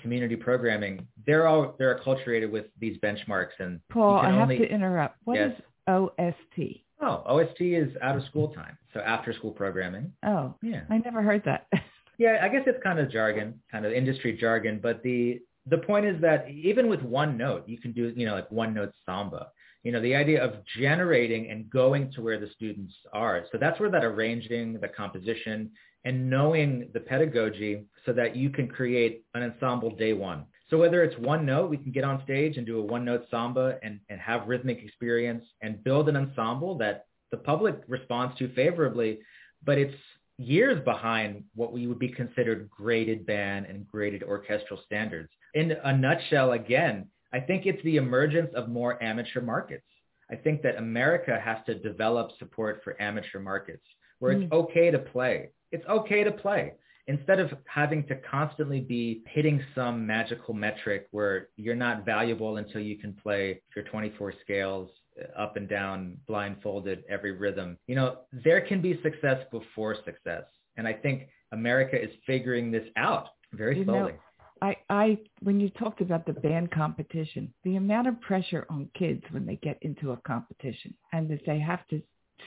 community 0.00 0.34
programming, 0.34 1.06
they're 1.26 1.46
all 1.46 1.74
they're 1.78 1.98
acculturated 1.98 2.50
with 2.50 2.66
these 2.78 2.96
benchmarks 2.98 3.58
and 3.58 3.80
Paul, 3.90 4.16
I 4.16 4.32
only, 4.32 4.56
have 4.56 4.68
to 4.68 4.74
interrupt. 4.74 5.16
What 5.24 5.36
yes. 5.36 5.52
is 5.58 5.64
OST? 5.86 6.82
Oh, 7.00 7.22
OST 7.26 7.60
is 7.60 7.96
out 8.02 8.16
of 8.16 8.24
school 8.24 8.48
time, 8.48 8.76
so 8.92 9.00
after 9.00 9.32
school 9.32 9.52
programming. 9.52 10.12
Oh, 10.24 10.54
yeah. 10.62 10.82
I 10.90 10.98
never 10.98 11.22
heard 11.22 11.42
that. 11.44 11.66
yeah, 12.18 12.38
I 12.42 12.48
guess 12.48 12.62
it's 12.66 12.82
kind 12.82 12.98
of 12.98 13.10
jargon, 13.10 13.60
kind 13.70 13.86
of 13.86 13.92
industry 13.92 14.36
jargon, 14.38 14.80
but 14.82 15.02
the 15.02 15.40
the 15.66 15.78
point 15.78 16.06
is 16.06 16.20
that 16.22 16.48
even 16.50 16.88
with 16.88 17.02
one 17.02 17.36
note, 17.36 17.68
you 17.68 17.78
can 17.78 17.92
do, 17.92 18.12
you 18.16 18.26
know, 18.26 18.34
like 18.34 18.50
one 18.50 18.74
note 18.74 18.92
samba 19.06 19.48
you 19.82 19.92
know, 19.92 20.00
the 20.00 20.14
idea 20.14 20.42
of 20.44 20.54
generating 20.78 21.50
and 21.50 21.70
going 21.70 22.12
to 22.12 22.20
where 22.20 22.38
the 22.38 22.50
students 22.54 22.94
are. 23.12 23.44
So 23.50 23.58
that's 23.58 23.80
where 23.80 23.90
that 23.90 24.04
arranging, 24.04 24.74
the 24.74 24.88
composition, 24.88 25.70
and 26.04 26.28
knowing 26.28 26.90
the 26.92 27.00
pedagogy 27.00 27.84
so 28.04 28.12
that 28.12 28.36
you 28.36 28.50
can 28.50 28.68
create 28.68 29.24
an 29.34 29.42
ensemble 29.42 29.94
day 29.96 30.12
one. 30.12 30.44
So 30.70 30.78
whether 30.78 31.02
it's 31.02 31.18
one 31.18 31.44
note, 31.44 31.68
we 31.68 31.76
can 31.76 31.90
get 31.90 32.04
on 32.04 32.22
stage 32.22 32.56
and 32.56 32.64
do 32.64 32.78
a 32.78 32.82
one 32.82 33.04
note 33.04 33.26
samba 33.28 33.78
and, 33.82 33.98
and 34.08 34.20
have 34.20 34.46
rhythmic 34.46 34.82
experience 34.82 35.44
and 35.60 35.82
build 35.82 36.08
an 36.08 36.16
ensemble 36.16 36.78
that 36.78 37.06
the 37.32 37.36
public 37.36 37.82
responds 37.88 38.38
to 38.38 38.54
favorably, 38.54 39.18
but 39.64 39.78
it's 39.78 39.94
years 40.38 40.82
behind 40.84 41.44
what 41.54 41.72
we 41.72 41.88
would 41.88 41.98
be 41.98 42.08
considered 42.08 42.70
graded 42.70 43.26
band 43.26 43.66
and 43.66 43.86
graded 43.88 44.22
orchestral 44.22 44.80
standards. 44.86 45.28
In 45.54 45.72
a 45.84 45.96
nutshell, 45.96 46.52
again, 46.52 47.08
I 47.32 47.40
think 47.40 47.66
it's 47.66 47.82
the 47.82 47.96
emergence 47.96 48.50
of 48.54 48.68
more 48.68 49.02
amateur 49.02 49.40
markets. 49.40 49.84
I 50.30 50.36
think 50.36 50.62
that 50.62 50.78
America 50.78 51.38
has 51.44 51.58
to 51.66 51.74
develop 51.74 52.30
support 52.38 52.80
for 52.84 53.00
amateur 53.02 53.40
markets 53.40 53.82
where 54.20 54.34
mm. 54.34 54.44
it's 54.44 54.52
okay 54.52 54.90
to 54.92 54.98
play. 54.98 55.50
It's 55.72 55.86
okay 55.86 56.22
to 56.24 56.30
play 56.30 56.74
instead 57.06 57.40
of 57.40 57.50
having 57.66 58.06
to 58.06 58.16
constantly 58.16 58.80
be 58.80 59.22
hitting 59.26 59.62
some 59.74 60.06
magical 60.06 60.54
metric 60.54 61.08
where 61.10 61.48
you're 61.56 61.74
not 61.74 62.04
valuable 62.04 62.56
until 62.58 62.80
you 62.80 62.96
can 62.98 63.12
play 63.12 63.60
your 63.74 63.84
24 63.86 64.34
scales 64.42 64.90
up 65.36 65.56
and 65.56 65.68
down, 65.68 66.16
blindfolded, 66.26 67.04
every 67.08 67.32
rhythm. 67.32 67.76
You 67.86 67.96
know, 67.96 68.18
there 68.32 68.60
can 68.60 68.80
be 68.80 69.00
success 69.02 69.44
before 69.50 69.96
success. 70.04 70.44
And 70.76 70.86
I 70.86 70.92
think 70.92 71.28
America 71.52 72.00
is 72.00 72.10
figuring 72.26 72.70
this 72.70 72.86
out 72.96 73.28
very 73.52 73.78
you 73.78 73.84
slowly. 73.84 74.12
Know, 74.12 74.18
I, 74.62 74.76
I, 74.90 75.18
when 75.40 75.58
you 75.58 75.70
talked 75.70 76.00
about 76.00 76.26
the 76.26 76.34
band 76.34 76.70
competition, 76.70 77.52
the 77.64 77.76
amount 77.76 78.08
of 78.08 78.20
pressure 78.20 78.66
on 78.68 78.90
kids 78.94 79.22
when 79.30 79.46
they 79.46 79.56
get 79.56 79.78
into 79.82 80.12
a 80.12 80.16
competition 80.18 80.94
and 81.12 81.30
that 81.30 81.40
they 81.46 81.58
have 81.58 81.86
to 81.88 82.02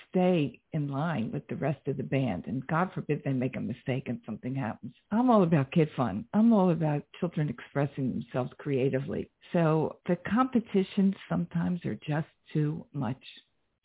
stay 0.10 0.60
in 0.74 0.90
line 0.90 1.32
with 1.32 1.48
the 1.48 1.56
rest 1.56 1.88
of 1.88 1.98
the 1.98 2.04
band 2.04 2.46
and 2.48 2.66
God 2.68 2.92
forbid 2.94 3.22
they 3.24 3.34
make 3.34 3.56
a 3.56 3.62
mistake 3.62 4.04
and 4.08 4.20
something 4.26 4.56
happens. 4.56 4.94
I'm 5.12 5.30
all 5.30 5.44
about 5.44 5.72
kid 5.72 5.90
fun. 5.96 6.26
I'm 6.34 6.54
all 6.54 6.72
about 6.72 7.04
children 7.20 7.50
expressing 7.50 8.10
themselves 8.10 8.52
creatively. 8.58 9.30
So 9.52 9.98
the 10.08 10.18
competitions 10.28 11.16
sometimes 11.30 11.86
are 11.86 11.98
just 12.08 12.28
too 12.52 12.86
much. 12.94 13.22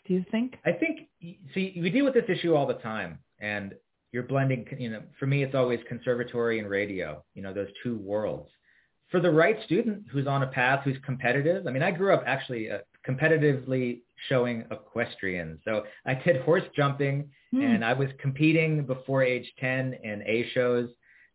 Do 0.06 0.14
you 0.14 0.24
think? 0.30 0.56
I 0.64 0.72
think, 0.72 1.08
see, 1.54 1.78
we 1.80 1.90
deal 1.90 2.04
with 2.04 2.14
this 2.14 2.24
issue 2.28 2.54
all 2.54 2.66
the 2.66 2.74
time. 2.74 3.18
And 3.40 3.74
you're 4.12 4.22
blending, 4.22 4.66
you 4.78 4.90
know, 4.90 5.02
for 5.18 5.26
me, 5.26 5.42
it's 5.42 5.54
always 5.54 5.80
conservatory 5.88 6.58
and 6.58 6.68
radio, 6.68 7.22
you 7.34 7.42
know, 7.42 7.52
those 7.52 7.68
two 7.82 7.98
worlds. 7.98 8.48
For 9.10 9.20
the 9.20 9.30
right 9.30 9.56
student 9.64 10.04
who's 10.10 10.26
on 10.26 10.42
a 10.42 10.46
path, 10.46 10.82
who's 10.84 10.96
competitive, 11.04 11.66
I 11.66 11.70
mean, 11.70 11.82
I 11.82 11.90
grew 11.90 12.12
up 12.14 12.24
actually 12.26 12.70
uh, 12.70 12.78
competitively 13.06 14.00
showing 14.28 14.64
equestrian. 14.70 15.58
So 15.64 15.84
I 16.06 16.14
did 16.14 16.42
horse 16.42 16.64
jumping 16.76 17.30
hmm. 17.50 17.62
and 17.62 17.84
I 17.84 17.92
was 17.92 18.08
competing 18.18 18.84
before 18.84 19.22
age 19.22 19.50
10 19.60 19.94
in 20.02 20.22
A 20.22 20.48
shows. 20.52 20.88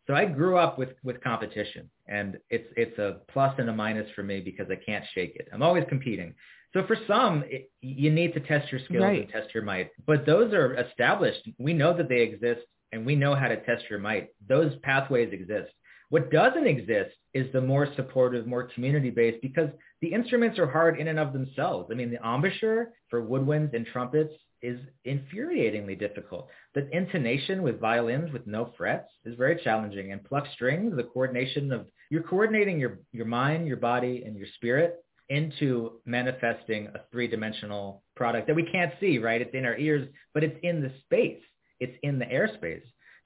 So 0.07 0.13
I 0.13 0.25
grew 0.25 0.57
up 0.57 0.77
with, 0.77 0.89
with 1.03 1.21
competition 1.23 1.89
and 2.07 2.37
it's, 2.49 2.67
it's 2.75 2.97
a 2.99 3.21
plus 3.31 3.55
and 3.57 3.69
a 3.69 3.73
minus 3.73 4.09
for 4.15 4.23
me 4.23 4.41
because 4.41 4.67
I 4.69 4.75
can't 4.75 5.05
shake 5.13 5.35
it. 5.35 5.47
I'm 5.53 5.63
always 5.63 5.85
competing. 5.87 6.35
So 6.73 6.85
for 6.87 6.97
some, 7.07 7.43
it, 7.47 7.71
you 7.81 8.11
need 8.11 8.33
to 8.33 8.39
test 8.39 8.71
your 8.71 8.81
skills 8.85 9.03
right. 9.03 9.21
and 9.21 9.29
test 9.29 9.53
your 9.53 9.63
might. 9.63 9.91
But 10.05 10.25
those 10.25 10.53
are 10.53 10.73
established. 10.75 11.47
We 11.59 11.73
know 11.73 11.95
that 11.95 12.09
they 12.09 12.21
exist 12.21 12.61
and 12.91 13.05
we 13.05 13.15
know 13.15 13.35
how 13.35 13.47
to 13.47 13.63
test 13.63 13.85
your 13.89 13.99
might. 13.99 14.29
Those 14.47 14.73
pathways 14.81 15.31
exist. 15.31 15.71
What 16.09 16.31
doesn't 16.31 16.67
exist 16.67 17.15
is 17.33 17.51
the 17.51 17.61
more 17.61 17.87
supportive, 17.95 18.45
more 18.45 18.69
community-based 18.75 19.41
because 19.41 19.69
the 20.01 20.13
instruments 20.13 20.59
are 20.59 20.69
hard 20.69 20.99
in 20.99 21.07
and 21.07 21.19
of 21.19 21.33
themselves. 21.33 21.89
I 21.91 21.95
mean, 21.95 22.11
the 22.11 22.23
embouchure 22.23 22.91
for 23.09 23.23
woodwinds 23.23 23.73
and 23.73 23.85
trumpets 23.85 24.33
is 24.61 24.79
infuriatingly 25.05 25.99
difficult. 25.99 26.47
The 26.73 26.89
intonation 26.95 27.63
with 27.63 27.79
violins 27.79 28.31
with 28.31 28.47
no 28.47 28.71
frets 28.77 29.09
is 29.25 29.35
very 29.35 29.59
challenging. 29.63 30.11
And 30.11 30.23
plucked 30.23 30.53
strings, 30.53 30.95
the 30.95 31.03
coordination 31.03 31.71
of, 31.71 31.87
you're 32.09 32.23
coordinating 32.23 32.79
your, 32.79 32.99
your 33.11 33.25
mind, 33.25 33.67
your 33.67 33.77
body, 33.77 34.23
and 34.25 34.37
your 34.37 34.47
spirit 34.55 35.03
into 35.29 35.99
manifesting 36.05 36.87
a 36.87 37.01
three-dimensional 37.11 38.03
product 38.15 38.47
that 38.47 38.55
we 38.55 38.63
can't 38.71 38.93
see, 38.99 39.17
right? 39.17 39.41
It's 39.41 39.55
in 39.55 39.65
our 39.65 39.77
ears, 39.77 40.07
but 40.33 40.43
it's 40.43 40.59
in 40.63 40.81
the 40.81 40.91
space. 41.03 41.41
It's 41.79 41.97
in 42.03 42.19
the 42.19 42.25
airspace. 42.25 42.83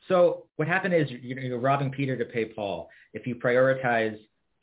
So 0.08 0.46
what 0.56 0.68
happened 0.68 0.94
is 0.94 1.10
you're 1.10 1.60
robbing 1.60 1.92
Peter 1.92 2.18
to 2.18 2.25
pay 2.25 2.46
Paul. 2.46 2.89
If 3.13 3.27
you 3.27 3.36
prioritize 3.36 4.18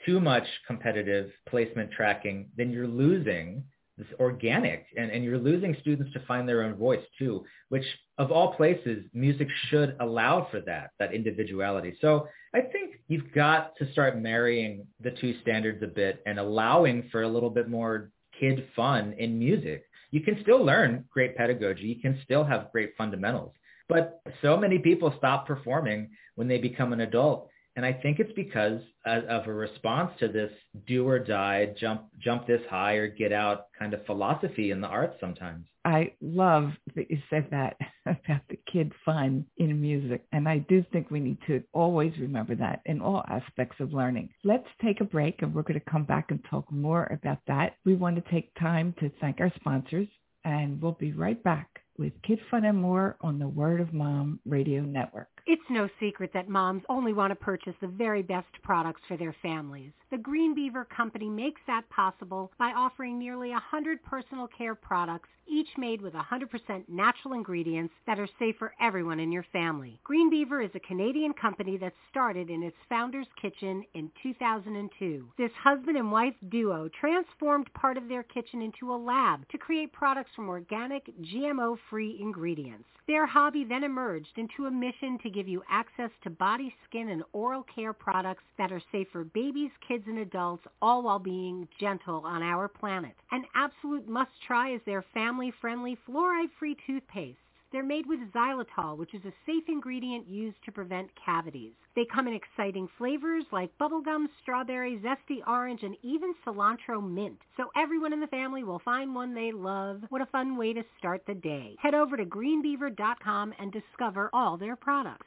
too 0.05 0.21
much 0.21 0.45
competitive 0.67 1.31
placement 1.49 1.91
tracking, 1.93 2.49
then 2.57 2.71
you're 2.71 2.89
losing 2.89 3.65
this 3.97 4.07
organic 4.19 4.87
and, 4.97 5.11
and 5.11 5.23
you're 5.23 5.39
losing 5.39 5.77
students 5.81 6.13
to 6.13 6.21
find 6.27 6.49
their 6.49 6.63
own 6.63 6.75
voice 6.75 7.05
too, 7.19 7.45
which 7.69 7.85
of 8.19 8.33
all 8.33 8.55
places, 8.55 9.05
music 9.13 9.49
should 9.69 9.97
allow 10.01 10.49
for 10.51 10.61
that, 10.63 10.91
that 10.99 11.15
individuality. 11.15 11.97
So 12.01 12.29
I 12.55 12.61
think 12.61 12.97
you've 13.09 13.33
got 13.33 13.77
to 13.77 13.91
start 13.93 14.19
marrying 14.19 14.87
the 15.01 15.13
two 15.13 15.39
standards 15.43 15.83
a 15.83 15.87
bit 15.87 16.23
and 16.27 16.39
allowing 16.39 17.09
for 17.11 17.23
a 17.23 17.29
little 17.29 17.51
bit 17.51 17.69
more 17.69 18.11
kid 18.39 18.67
fun 18.75 19.15
in 19.19 19.39
music. 19.39 19.85
You 20.11 20.21
can 20.21 20.39
still 20.43 20.65
learn 20.65 21.05
great 21.13 21.37
pedagogy. 21.37 21.87
You 21.87 22.01
can 22.01 22.21
still 22.25 22.45
have 22.45 22.71
great 22.73 22.95
fundamentals. 22.97 23.53
But 23.89 24.21
so 24.43 24.57
many 24.57 24.79
people 24.79 25.15
stop 25.19 25.47
performing 25.47 26.11
when 26.35 26.49
they 26.49 26.59
become 26.59 26.93
an 26.93 27.01
adult 27.01 27.51
and 27.77 27.85
I 27.85 27.93
think 27.93 28.21
it's 28.21 28.33
because 28.35 28.81
of 29.05 29.49
a 29.49 29.53
response 29.53 30.13
to 30.21 30.29
this 30.29 30.51
do 30.87 31.09
or 31.09 31.19
die, 31.19 31.75
jump 31.79 32.05
jump 32.21 32.47
this 32.47 32.61
high 32.71 32.95
or 32.95 33.09
get 33.09 33.33
out 33.33 33.67
kind 33.77 33.95
of 33.95 34.07
philosophy 34.07 34.71
in 34.71 34.81
the 34.81 34.87
arts 34.87 35.17
sometimes. 35.21 35.67
I 35.85 36.13
love 36.21 36.71
that 36.95 37.11
you 37.11 37.19
said 37.29 37.49
that 37.51 37.77
about 38.07 38.43
the 38.49 38.59
kid 38.73 38.93
fun 39.05 39.45
in 39.57 39.81
music. 39.81 40.25
And 40.33 40.49
I 40.49 40.59
do 40.59 40.85
think 40.93 41.11
we 41.11 41.21
need 41.21 41.39
to 41.49 41.63
always 41.73 42.13
remember 42.19 42.55
that 42.55 42.81
in 42.87 43.01
all 43.01 43.25
aspects 43.29 43.77
of 43.81 43.93
learning. 43.93 44.31
Let's 44.45 44.69
take 44.83 45.01
a 45.01 45.05
break 45.05 45.43
and 45.43 45.53
we're 45.53 45.63
going 45.63 45.81
to 45.81 45.91
come 45.91 46.05
back 46.05 46.31
and 46.31 46.41
talk 46.49 46.71
more 46.71 47.07
about 47.13 47.39
that. 47.49 47.75
We 47.85 47.97
want 47.97 48.17
to 48.17 48.31
take 48.31 48.55
time 48.55 48.95
to 49.01 49.11
thank 49.21 49.41
our 49.41 49.53
sponsors 49.57 50.09
and 50.45 50.81
we'll 50.81 50.93
be 50.93 51.13
right 51.13 51.43
back 51.43 51.81
with 51.99 52.13
Kid 52.23 52.41
Fun 52.51 52.65
and 52.65 52.81
more 52.81 53.17
on 53.21 53.39
the 53.39 53.49
Word 53.49 53.81
of 53.81 53.93
Mom 53.93 54.41
radio 54.45 54.83
network. 54.83 55.34
It's 55.47 55.63
no 55.69 55.91
secret 56.01 56.31
that 56.33 56.49
moms 56.49 56.85
only 56.89 57.13
want 57.13 57.31
to 57.31 57.35
purchase 57.35 57.75
the 57.83 57.87
very 57.87 58.23
best 58.23 58.49
products 58.63 59.03
for 59.07 59.19
their 59.19 59.37
families. 59.43 59.93
The 60.11 60.17
Green 60.17 60.55
Beaver 60.55 60.87
Company 60.87 61.29
makes 61.29 61.61
that 61.67 61.89
possible 61.91 62.51
by 62.59 62.71
offering 62.71 63.19
nearly 63.19 63.51
100 63.51 64.03
personal 64.05 64.49
care 64.49 64.75
products 64.75 65.29
each 65.47 65.69
made 65.77 66.01
with 66.01 66.15
100% 66.15 66.89
natural 66.89 67.35
ingredients 67.35 67.93
that 68.07 68.19
are 68.19 68.29
safe 68.39 68.57
for 68.59 68.73
everyone 68.81 69.21
in 69.21 69.31
your 69.31 69.45
family. 69.53 70.01
Green 70.05 70.31
Beaver 70.31 70.63
is 70.63 70.71
a 70.75 70.81
Canadian 70.81 71.35
company 71.35 71.77
that 71.77 71.93
started 72.11 72.49
in 72.49 72.63
its 72.63 72.77
founder's 72.89 73.27
kitchen 73.41 73.85
in 73.95 74.11
2002. 74.23 75.29
This 75.37 75.51
husband 75.63 75.97
and 75.97 76.11
wife 76.11 76.35
duo 76.49 76.89
transformed 76.99 77.73
part 77.75 77.97
of 77.97 78.09
their 78.09 78.23
kitchen 78.23 78.63
into 78.63 78.93
a 78.93 78.97
lab 78.97 79.47
to 79.51 79.59
create 79.59 79.93
products 79.93 80.31
from 80.35 80.49
organic, 80.49 81.11
GMO-free 81.21 82.19
ingredients. 82.21 82.89
Their 83.07 83.27
hobby 83.27 83.65
then 83.65 83.85
emerged 83.85 84.39
into 84.39 84.65
a 84.65 84.71
mission 84.71 85.19
to 85.19 85.31
give 85.35 85.49
you 85.49 85.63
access 85.69 86.11
to 86.23 86.31
body, 86.31 86.75
skin, 86.89 87.09
and 87.09 87.25
oral 87.33 87.65
care 87.75 87.93
products 87.93 88.45
that 88.57 88.73
are 88.73 88.83
safe 88.93 89.09
for 89.13 89.25
babies, 89.25 89.71
kids, 89.87 90.05
and 90.07 90.19
adults, 90.19 90.65
all 90.81 91.03
while 91.03 91.19
being 91.19 91.69
gentle 91.79 92.23
on 92.25 92.43
our 92.43 92.69
planet. 92.69 93.15
An 93.33 93.45
absolute 93.55 94.09
must-try 94.09 94.75
is 94.75 94.81
their 94.87 95.05
family-friendly, 95.13 95.99
fluoride-free 96.09 96.77
toothpaste. 96.87 97.39
They're 97.75 97.83
made 97.83 98.07
with 98.07 98.21
xylitol, 98.33 98.97
which 98.97 99.15
is 99.15 99.25
a 99.25 99.33
safe 99.45 99.65
ingredient 99.67 100.29
used 100.29 100.59
to 100.65 100.71
prevent 100.71 101.11
cavities. 101.17 101.73
They 101.97 102.05
come 102.05 102.29
in 102.29 102.33
exciting 102.33 102.89
flavors 102.97 103.43
like 103.51 103.77
bubblegum, 103.79 104.27
strawberry, 104.41 105.01
zesty 105.05 105.41
orange, 105.45 105.83
and 105.83 105.97
even 106.05 106.35
cilantro 106.47 107.03
mint. 107.03 107.41
So 107.57 107.73
everyone 107.77 108.13
in 108.13 108.21
the 108.21 108.29
family 108.29 108.63
will 108.63 108.79
find 108.85 109.13
one 109.13 109.35
they 109.35 109.51
love. 109.51 110.03
What 110.11 110.23
a 110.23 110.27
fun 110.27 110.57
way 110.57 110.73
to 110.73 110.85
start 110.99 111.25
the 111.27 111.35
day. 111.35 111.75
Head 111.81 111.95
over 111.95 112.17
to 112.17 112.25
greenbeaver.com 112.25 113.55
and 113.59 113.73
discover 113.73 114.31
all 114.33 114.57
their 114.57 114.77
products. 114.77 115.27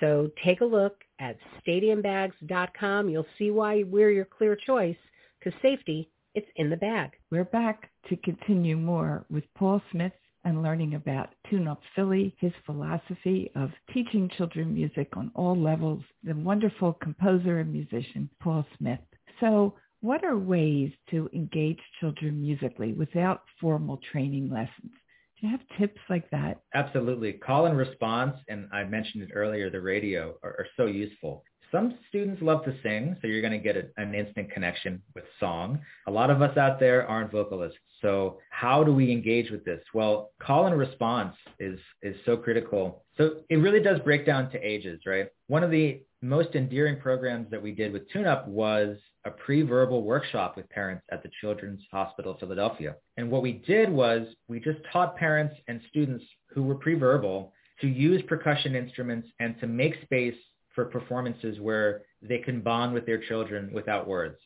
So 0.00 0.30
take 0.44 0.62
a 0.62 0.64
look 0.64 0.96
at 1.18 1.36
stadiumbags.com. 1.66 3.08
You'll 3.08 3.26
see 3.38 3.50
why 3.50 3.84
we're 3.84 4.10
your 4.10 4.24
clear 4.24 4.56
choice 4.56 4.96
because 5.38 5.58
safety, 5.60 6.10
it's 6.34 6.48
in 6.56 6.70
the 6.70 6.76
bag. 6.76 7.10
We're 7.30 7.44
back 7.44 7.90
to 8.08 8.16
continue 8.16 8.76
more 8.76 9.24
with 9.30 9.44
Paul 9.54 9.82
Smith 9.92 10.12
and 10.44 10.62
learning 10.62 10.94
about 10.94 11.34
Tune 11.50 11.68
Up 11.68 11.80
Philly, 11.94 12.34
his 12.38 12.52
philosophy 12.64 13.50
of 13.54 13.70
teaching 13.92 14.30
children 14.36 14.72
music 14.72 15.16
on 15.16 15.30
all 15.34 15.56
levels, 15.56 16.02
the 16.24 16.34
wonderful 16.34 16.94
composer 16.94 17.58
and 17.58 17.72
musician, 17.72 18.30
Paul 18.40 18.64
Smith. 18.78 19.00
So 19.40 19.74
what 20.00 20.24
are 20.24 20.38
ways 20.38 20.92
to 21.10 21.28
engage 21.34 21.80
children 22.00 22.40
musically 22.40 22.94
without 22.94 23.42
formal 23.60 24.00
training 24.10 24.48
lessons? 24.50 24.92
Do 25.40 25.46
you 25.46 25.56
have 25.56 25.78
tips 25.78 26.00
like 26.10 26.28
that? 26.30 26.60
Absolutely. 26.74 27.32
Call 27.32 27.66
and 27.66 27.76
response, 27.76 28.36
and 28.48 28.68
I 28.72 28.84
mentioned 28.84 29.22
it 29.22 29.30
earlier, 29.34 29.70
the 29.70 29.80
radio 29.80 30.34
are, 30.42 30.50
are 30.50 30.66
so 30.76 30.84
useful. 30.84 31.44
Some 31.72 31.96
students 32.08 32.42
love 32.42 32.64
to 32.64 32.74
sing, 32.82 33.16
so 33.20 33.28
you're 33.28 33.40
going 33.40 33.52
to 33.52 33.58
get 33.58 33.76
a, 33.76 33.84
an 33.96 34.14
instant 34.14 34.50
connection 34.50 35.00
with 35.14 35.24
song. 35.38 35.80
A 36.08 36.10
lot 36.10 36.28
of 36.28 36.42
us 36.42 36.56
out 36.58 36.78
there 36.78 37.06
aren't 37.06 37.30
vocalists. 37.30 37.78
So 38.02 38.38
how 38.50 38.84
do 38.84 38.92
we 38.92 39.10
engage 39.10 39.50
with 39.50 39.64
this? 39.64 39.80
Well, 39.94 40.32
call 40.42 40.66
and 40.66 40.76
response 40.76 41.36
is, 41.58 41.78
is 42.02 42.16
so 42.26 42.36
critical. 42.36 43.04
So 43.16 43.42
it 43.48 43.56
really 43.56 43.80
does 43.80 44.00
break 44.00 44.26
down 44.26 44.50
to 44.50 44.58
ages, 44.58 45.00
right? 45.06 45.28
One 45.46 45.62
of 45.62 45.70
the 45.70 46.02
most 46.20 46.54
endearing 46.54 47.00
programs 47.00 47.50
that 47.50 47.62
we 47.62 47.72
did 47.72 47.92
with 47.92 48.10
TuneUp 48.10 48.46
was 48.46 48.98
a 49.24 49.30
pre-verbal 49.30 50.02
workshop 50.02 50.56
with 50.56 50.68
parents 50.70 51.04
at 51.10 51.22
the 51.22 51.30
Children's 51.40 51.82
Hospital 51.92 52.36
Philadelphia. 52.40 52.96
And 53.16 53.30
what 53.30 53.42
we 53.42 53.52
did 53.52 53.90
was 53.90 54.26
we 54.48 54.60
just 54.60 54.78
taught 54.92 55.16
parents 55.16 55.54
and 55.68 55.80
students 55.88 56.24
who 56.54 56.62
were 56.62 56.74
pre-verbal 56.74 57.52
to 57.80 57.86
use 57.86 58.22
percussion 58.28 58.74
instruments 58.74 59.28
and 59.38 59.58
to 59.60 59.66
make 59.66 59.94
space 60.02 60.34
for 60.74 60.84
performances 60.86 61.58
where 61.60 62.02
they 62.22 62.38
can 62.38 62.60
bond 62.60 62.94
with 62.94 63.06
their 63.06 63.18
children 63.18 63.70
without 63.72 64.06
words. 64.06 64.38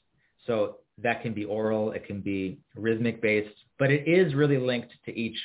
So 0.46 0.78
that 1.02 1.22
can 1.22 1.34
be 1.34 1.44
oral, 1.44 1.92
it 1.92 2.06
can 2.06 2.20
be 2.20 2.58
rhythmic 2.76 3.20
based, 3.20 3.54
but 3.78 3.90
it 3.90 4.08
is 4.08 4.34
really 4.34 4.58
linked 4.58 4.92
to 5.06 5.18
each 5.18 5.38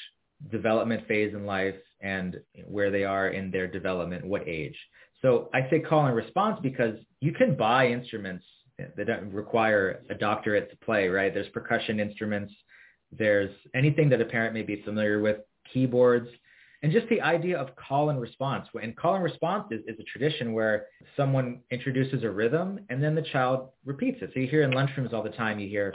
development 0.51 1.07
phase 1.07 1.33
in 1.33 1.45
life 1.45 1.75
and 2.01 2.39
where 2.65 2.91
they 2.91 3.03
are 3.03 3.29
in 3.29 3.51
their 3.51 3.67
development, 3.67 4.25
what 4.25 4.47
age. 4.47 4.75
So 5.21 5.49
I 5.53 5.69
say 5.69 5.79
call 5.79 6.05
and 6.05 6.15
response 6.15 6.59
because 6.61 6.95
you 7.19 7.33
can 7.33 7.55
buy 7.55 7.87
instruments 7.87 8.45
that 8.95 9.07
don't 9.07 9.31
require 9.33 10.01
a 10.09 10.15
doctorate 10.15 10.69
to 10.71 10.77
play, 10.77 11.07
right? 11.07 11.33
There's 11.33 11.49
percussion 11.49 11.99
instruments. 11.99 12.53
There's 13.11 13.51
anything 13.73 14.09
that 14.09 14.21
a 14.21 14.25
parent 14.25 14.53
may 14.53 14.61
be 14.61 14.81
familiar 14.83 15.19
with, 15.19 15.37
keyboards, 15.73 16.29
and 16.81 16.91
just 16.91 17.09
the 17.09 17.21
idea 17.21 17.57
of 17.57 17.75
call 17.75 18.09
and 18.09 18.21
response. 18.21 18.67
And 18.81 18.95
call 18.95 19.15
and 19.15 19.23
response 19.23 19.65
is, 19.71 19.81
is 19.85 19.99
a 19.99 20.03
tradition 20.03 20.53
where 20.53 20.85
someone 21.17 21.59
introduces 21.71 22.23
a 22.23 22.29
rhythm 22.29 22.79
and 22.89 23.03
then 23.03 23.15
the 23.15 23.21
child 23.21 23.69
repeats 23.85 24.19
it. 24.21 24.31
So 24.33 24.39
you 24.39 24.47
hear 24.47 24.63
in 24.63 24.71
lunchrooms 24.71 25.11
all 25.11 25.23
the 25.23 25.29
time, 25.29 25.59
you 25.59 25.67
hear 25.67 25.91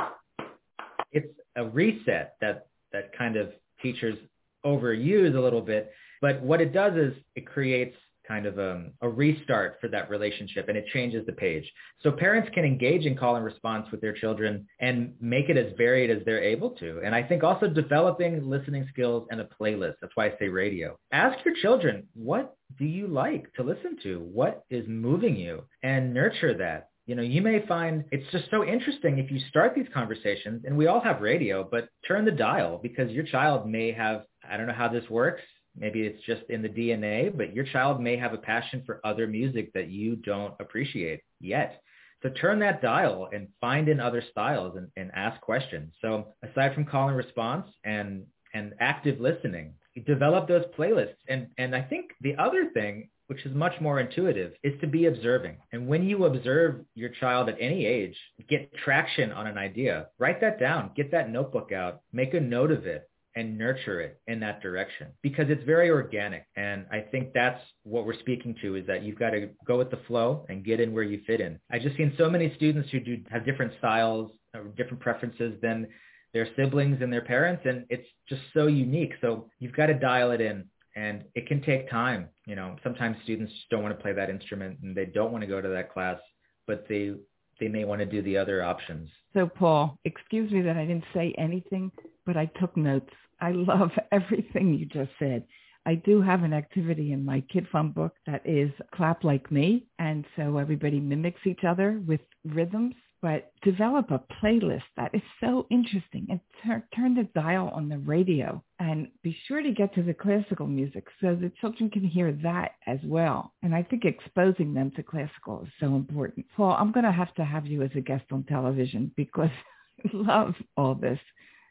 it's 1.13 1.33
a 1.57 1.65
reset 1.65 2.35
that, 2.41 2.67
that 2.93 3.17
kind 3.17 3.37
of 3.37 3.51
teachers 3.81 4.19
overuse 4.67 5.35
a 5.35 5.41
little 5.41 5.63
bit. 5.63 5.93
But 6.21 6.43
what 6.43 6.61
it 6.61 6.73
does 6.73 6.95
is 6.95 7.15
it 7.35 7.47
creates 7.47 7.97
kind 8.27 8.47
of 8.47 8.59
a, 8.59 8.73
um, 8.73 8.93
a, 9.01 9.09
restart 9.09 9.79
for 9.81 9.89
that 9.89 10.11
relationship 10.11 10.69
and 10.69 10.77
it 10.77 10.87
changes 10.93 11.25
the 11.27 11.33
page. 11.33 11.71
So 12.01 12.11
parents 12.11 12.51
can 12.55 12.65
engage 12.65 13.07
in 13.07 13.17
call 13.17 13.37
and 13.37 13.45
response 13.45 13.87
with 13.91 14.01
their 14.01 14.13
children 14.13 14.67
and 14.81 15.15
make 15.21 15.49
it 15.49 15.57
as 15.57 15.73
varied 15.77 16.11
as 16.11 16.25
they're 16.25 16.43
able 16.43 16.71
to. 16.71 17.01
And 17.05 17.15
I 17.15 17.23
think 17.23 17.43
also 17.43 17.69
developing 17.69 18.49
listening 18.49 18.87
skills 18.93 19.27
and 19.31 19.41
a 19.41 19.49
playlist. 19.61 19.95
That's 20.01 20.17
why 20.17 20.27
I 20.27 20.33
say 20.39 20.49
radio. 20.49 20.99
Ask 21.13 21.45
your 21.45 21.55
children, 21.63 22.07
what 22.15 22.57
do 22.79 22.85
you 22.85 23.07
like 23.07 23.53
to 23.55 23.63
listen 23.63 23.97
to? 24.03 24.21
What 24.21 24.65
is 24.71 24.85
moving 24.89 25.37
you? 25.37 25.63
And 25.83 26.13
nurture 26.15 26.57
that. 26.59 26.89
You 27.07 27.15
know, 27.15 27.23
you 27.23 27.43
may 27.43 27.65
find 27.67 28.05
it's 28.13 28.31
just 28.33 28.47
so 28.51 28.65
interesting 28.65 29.19
if 29.19 29.31
you 29.31 29.39
start 29.51 29.75
these 29.75 29.87
conversations 29.93 30.63
and 30.65 30.75
we 30.75 30.87
all 30.87 31.01
have 31.01 31.21
radio, 31.21 31.69
but 31.71 31.89
turn 32.09 32.25
the 32.25 32.31
dial 32.31 32.81
because 32.83 33.11
your 33.11 33.25
child 33.25 33.69
may 33.69 33.93
have, 33.93 34.25
I 34.49 34.57
don't 34.57 34.67
know 34.67 34.73
how 34.73 34.89
this 34.89 35.09
works 35.11 35.43
Maybe 35.77 36.03
it's 36.03 36.23
just 36.25 36.43
in 36.51 36.63
the 36.63 36.69
DNA, 36.69 37.37
but 37.37 37.55
your 37.55 37.65
child 37.65 38.01
may 38.01 38.17
have 38.17 38.33
a 38.33 38.39
passion 38.39 38.83
for 38.87 39.01
other 39.05 39.27
music 39.27 39.73
that 39.73 39.89
you 39.89 40.17
don't 40.17 40.55
appreciate 40.61 41.21
yet. 41.41 41.83
So 42.23 42.31
turn 42.31 42.61
that 42.61 42.81
dial 42.81 43.29
and 43.33 43.49
find 43.61 43.89
in 43.89 44.01
other 44.01 44.23
styles 44.31 44.77
and, 44.77 44.89
and 44.97 45.11
ask 45.15 45.41
questions. 45.41 45.93
So 46.01 46.29
aside 46.43 46.75
from 46.75 46.87
call 46.87 47.09
and 47.09 47.17
response 47.17 47.69
and, 47.85 48.25
and 48.55 48.73
active 48.81 49.21
listening, 49.21 49.75
develop 50.07 50.49
those 50.49 50.65
playlists. 50.79 51.17
And, 51.29 51.49
and 51.59 51.75
I 51.75 51.83
think 51.83 52.13
the 52.21 52.37
other 52.37 52.71
thing, 52.73 53.11
which 53.27 53.45
is 53.45 53.55
much 53.55 53.79
more 53.81 54.01
intuitive, 54.01 54.53
is 54.63 54.79
to 54.81 54.87
be 54.87 55.07
observing. 55.07 55.57
And 55.73 55.87
when 55.87 56.05
you 56.05 56.25
observe 56.25 56.85
your 56.95 57.11
child 57.11 57.49
at 57.49 57.59
any 57.61 57.85
age, 57.85 58.17
get 58.49 58.73
traction 58.75 59.31
on 59.33 59.47
an 59.47 59.59
idea, 59.59 60.09
write 60.19 60.41
that 60.41 60.59
down, 60.59 60.93
get 60.97 61.11
that 61.11 61.31
notebook 61.31 61.73
out, 61.73 62.01
make 62.13 62.33
a 62.33 62.41
note 62.41 62.71
of 62.71 62.87
it, 62.87 63.09
and 63.37 63.59
nurture 63.59 64.01
it 64.01 64.21
in 64.27 64.41
that 64.41 64.63
direction 64.63 65.09
because 65.23 65.47
it's 65.49 65.63
very 65.65 65.91
organic. 65.91 66.47
And 66.57 66.87
I 66.93 67.01
think 67.01 67.33
that's 67.35 67.61
what 67.83 68.07
we're 68.07 68.19
speaking 68.21 68.55
to 68.63 68.77
is 68.77 68.87
that 68.87 69.03
you've 69.03 69.19
got 69.19 69.31
to 69.31 69.49
go 69.67 69.79
with 69.79 69.91
the 69.91 70.01
flow 70.07 70.47
and 70.49 70.65
get 70.65 70.81
in 70.81 70.93
where 70.93 71.03
you 71.03 71.21
fit 71.27 71.41
in. 71.41 71.59
I've 71.71 71.83
just 71.83 71.97
seen 71.97 72.15
so 72.17 72.31
many 72.31 72.55
students 72.55 72.91
who 72.91 73.01
do 73.01 73.19
have 73.31 73.45
different 73.45 73.73
styles, 73.79 74.31
uh, 74.55 74.61
different 74.77 75.01
preferences 75.01 75.55
than 75.63 75.89
their 76.33 76.49
siblings 76.57 76.99
and 77.01 77.13
their 77.13 77.23
parents. 77.23 77.63
And 77.65 77.85
it's 77.89 78.07
just 78.29 78.43
so 78.53 78.67
unique. 78.67 79.13
So 79.21 79.49
you've 79.59 79.75
got 79.75 79.87
to 79.87 79.95
dial 79.95 80.31
it 80.31 80.41
in 80.41 80.65
and 80.97 81.25
it 81.35 81.47
can 81.47 81.61
take 81.63 81.91
time. 81.91 82.29
You 82.47 82.57
know, 82.57 82.77
sometimes 82.83 83.17
students 83.25 83.53
don't 83.71 83.83
want 83.83 83.97
to 83.97 84.03
play 84.03 84.13
that 84.13 84.31
instrument 84.31 84.79
and 84.83 84.97
they 84.97 85.07
don't 85.07 85.33
want 85.33 85.43
to 85.43 85.49
go 85.49 85.61
to 85.61 85.69
that 85.69 85.93
class, 85.93 86.19
but 86.67 86.87
they 86.89 87.15
they 87.61 87.69
may 87.69 87.85
want 87.85 88.01
to 88.01 88.07
do 88.07 88.21
the 88.23 88.37
other 88.37 88.65
options. 88.65 89.09
So 89.33 89.47
Paul, 89.47 89.97
excuse 90.05 90.51
me 90.51 90.61
that 90.63 90.77
I 90.77 90.85
didn't 90.85 91.05
say 91.15 91.35
anything, 91.39 91.93
but 92.27 92.37
I 92.37 92.47
took 92.61 92.77
notes. 92.77 93.13
I 93.41 93.53
love 93.53 93.91
everything 94.13 94.75
you 94.75 94.87
just 94.87 95.11
said. 95.19 95.45
I 95.87 95.97
do 95.97 96.23
have 96.23 96.45
an 96.45 96.55
activity 96.55 97.13
in 97.13 97.25
my 97.25 97.43
Kid 97.53 97.67
Fun 97.71 97.91
book 97.91 98.15
that 98.27 98.41
is 98.47 98.71
clap 98.95 99.23
like 99.23 99.51
me. 99.53 99.87
And 99.99 100.25
so 100.35 100.57
everybody 100.57 100.99
mimics 100.99 101.47
each 101.47 101.65
other 101.65 102.01
with 102.07 102.21
rhythms 102.45 102.95
but 103.25 103.53
develop 103.63 104.11
a 104.11 104.23
playlist 104.35 104.83
that 104.99 105.15
is 105.15 105.23
so 105.41 105.67
interesting 105.71 106.27
and 106.29 106.39
tur- 106.63 106.87
turn 106.95 107.15
the 107.15 107.27
dial 107.35 107.71
on 107.73 107.89
the 107.89 107.97
radio 108.01 108.63
and 108.81 109.09
be 109.23 109.35
sure 109.49 109.63
to 109.63 109.73
get 109.73 109.95
to 109.95 110.03
the 110.03 110.13
classical 110.13 110.67
music 110.67 111.07
so 111.23 111.35
the 111.35 111.51
children 111.59 111.89
can 111.89 112.05
hear 112.05 112.33
that 112.43 112.73
as 112.87 112.99
well. 113.03 113.55
And 113.63 113.75
I 113.75 113.83
think 113.83 114.05
exposing 114.05 114.75
them 114.75 114.93
to 114.97 115.03
classical 115.03 115.63
is 115.63 115.73
so 115.81 115.87
important. 115.97 116.45
Paul, 116.55 116.77
I'm 116.79 116.93
going 116.93 117.07
to 117.07 117.13
have 117.13 117.35
to 117.37 117.45
have 117.47 117.67
you 117.67 117.81
as 117.81 117.91
a 117.97 118.03
guest 118.03 118.25
on 118.31 118.45
television 118.45 119.11
because 119.17 119.49
I 120.05 120.11
love 120.13 120.55
all 120.77 120.95
this. 120.95 121.19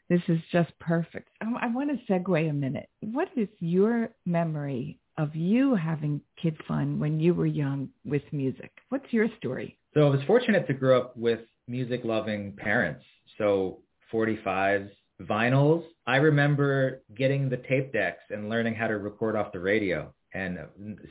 This 0.08 0.22
is 0.28 0.38
just 0.52 0.70
perfect. 0.80 1.28
I, 1.40 1.46
I 1.62 1.66
want 1.68 1.90
to 1.90 2.12
segue 2.12 2.50
a 2.50 2.52
minute. 2.52 2.88
What 3.00 3.28
is 3.36 3.48
your 3.60 4.10
memory 4.26 4.98
of 5.16 5.34
you 5.34 5.74
having 5.74 6.20
kid 6.40 6.56
fun 6.66 6.98
when 6.98 7.20
you 7.20 7.34
were 7.34 7.46
young 7.46 7.88
with 8.04 8.22
music? 8.32 8.72
What's 8.88 9.12
your 9.12 9.28
story? 9.38 9.78
So 9.94 10.06
I 10.06 10.10
was 10.10 10.20
fortunate 10.26 10.66
to 10.66 10.74
grow 10.74 11.00
up 11.00 11.16
with 11.16 11.40
music-loving 11.68 12.56
parents. 12.56 13.04
So 13.38 13.80
45s, 14.12 14.90
vinyls. 15.22 15.84
I 16.06 16.16
remember 16.16 17.02
getting 17.16 17.48
the 17.48 17.56
tape 17.56 17.92
decks 17.92 18.22
and 18.30 18.50
learning 18.50 18.74
how 18.74 18.88
to 18.88 18.98
record 18.98 19.36
off 19.36 19.52
the 19.52 19.60
radio. 19.60 20.12
And 20.34 20.58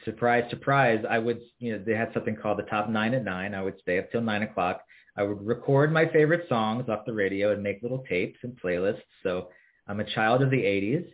surprise, 0.03 0.43
surprise, 0.49 1.03
I 1.10 1.17
would, 1.17 1.39
you 1.60 1.71
know, 1.71 1.84
they 1.84 1.93
had 1.95 2.12
something 2.13 2.36
called 2.36 2.60
the 2.60 2.63
top 2.63 2.89
nine 2.89 3.13
at 3.13 3.23
nine. 3.23 3.56
I 3.56 3.63
would 3.63 3.79
stay 3.82 3.97
up 3.97 4.12
till 4.12 4.21
nine 4.21 4.43
o'clock. 4.43 4.82
I 5.15 5.23
would 5.23 5.45
record 5.45 5.91
my 5.91 6.08
favorite 6.08 6.47
songs 6.49 6.89
off 6.89 7.06
the 7.06 7.13
radio 7.13 7.52
and 7.52 7.62
make 7.62 7.82
little 7.82 8.04
tapes 8.10 8.39
and 8.43 8.60
playlists. 8.60 9.02
So 9.21 9.49
I'm 9.88 9.99
a 9.99 10.15
child 10.15 10.41
of 10.41 10.49
the 10.49 10.58
80s. 10.58 11.06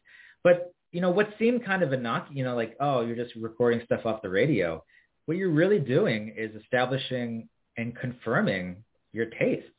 But, 0.44 0.74
you 0.92 1.02
know, 1.02 1.10
what 1.10 1.34
seemed 1.38 1.66
kind 1.66 1.84
of 1.84 1.92
a 1.92 1.96
innocuous, 1.96 2.38
you 2.38 2.44
know, 2.44 2.56
like, 2.56 2.78
oh, 2.80 3.02
you're 3.02 3.16
just 3.16 3.36
recording 3.36 3.82
stuff 3.86 4.06
off 4.06 4.22
the 4.22 4.30
radio. 4.30 4.84
What 5.26 5.38
you're 5.38 5.50
really 5.50 5.80
doing 5.80 6.34
is 6.38 6.56
establishing 6.62 7.50
and 7.78 7.96
confirming 7.96 8.78
your 9.12 9.26
tastes. 9.26 9.70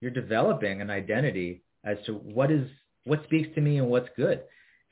You're 0.00 0.10
developing 0.10 0.80
an 0.80 0.90
identity 0.90 1.62
as 1.84 1.98
to 2.06 2.14
what 2.14 2.50
is 2.50 2.68
what 3.04 3.24
speaks 3.24 3.48
to 3.54 3.60
me 3.60 3.78
and 3.78 3.88
what's 3.88 4.08
good. 4.16 4.42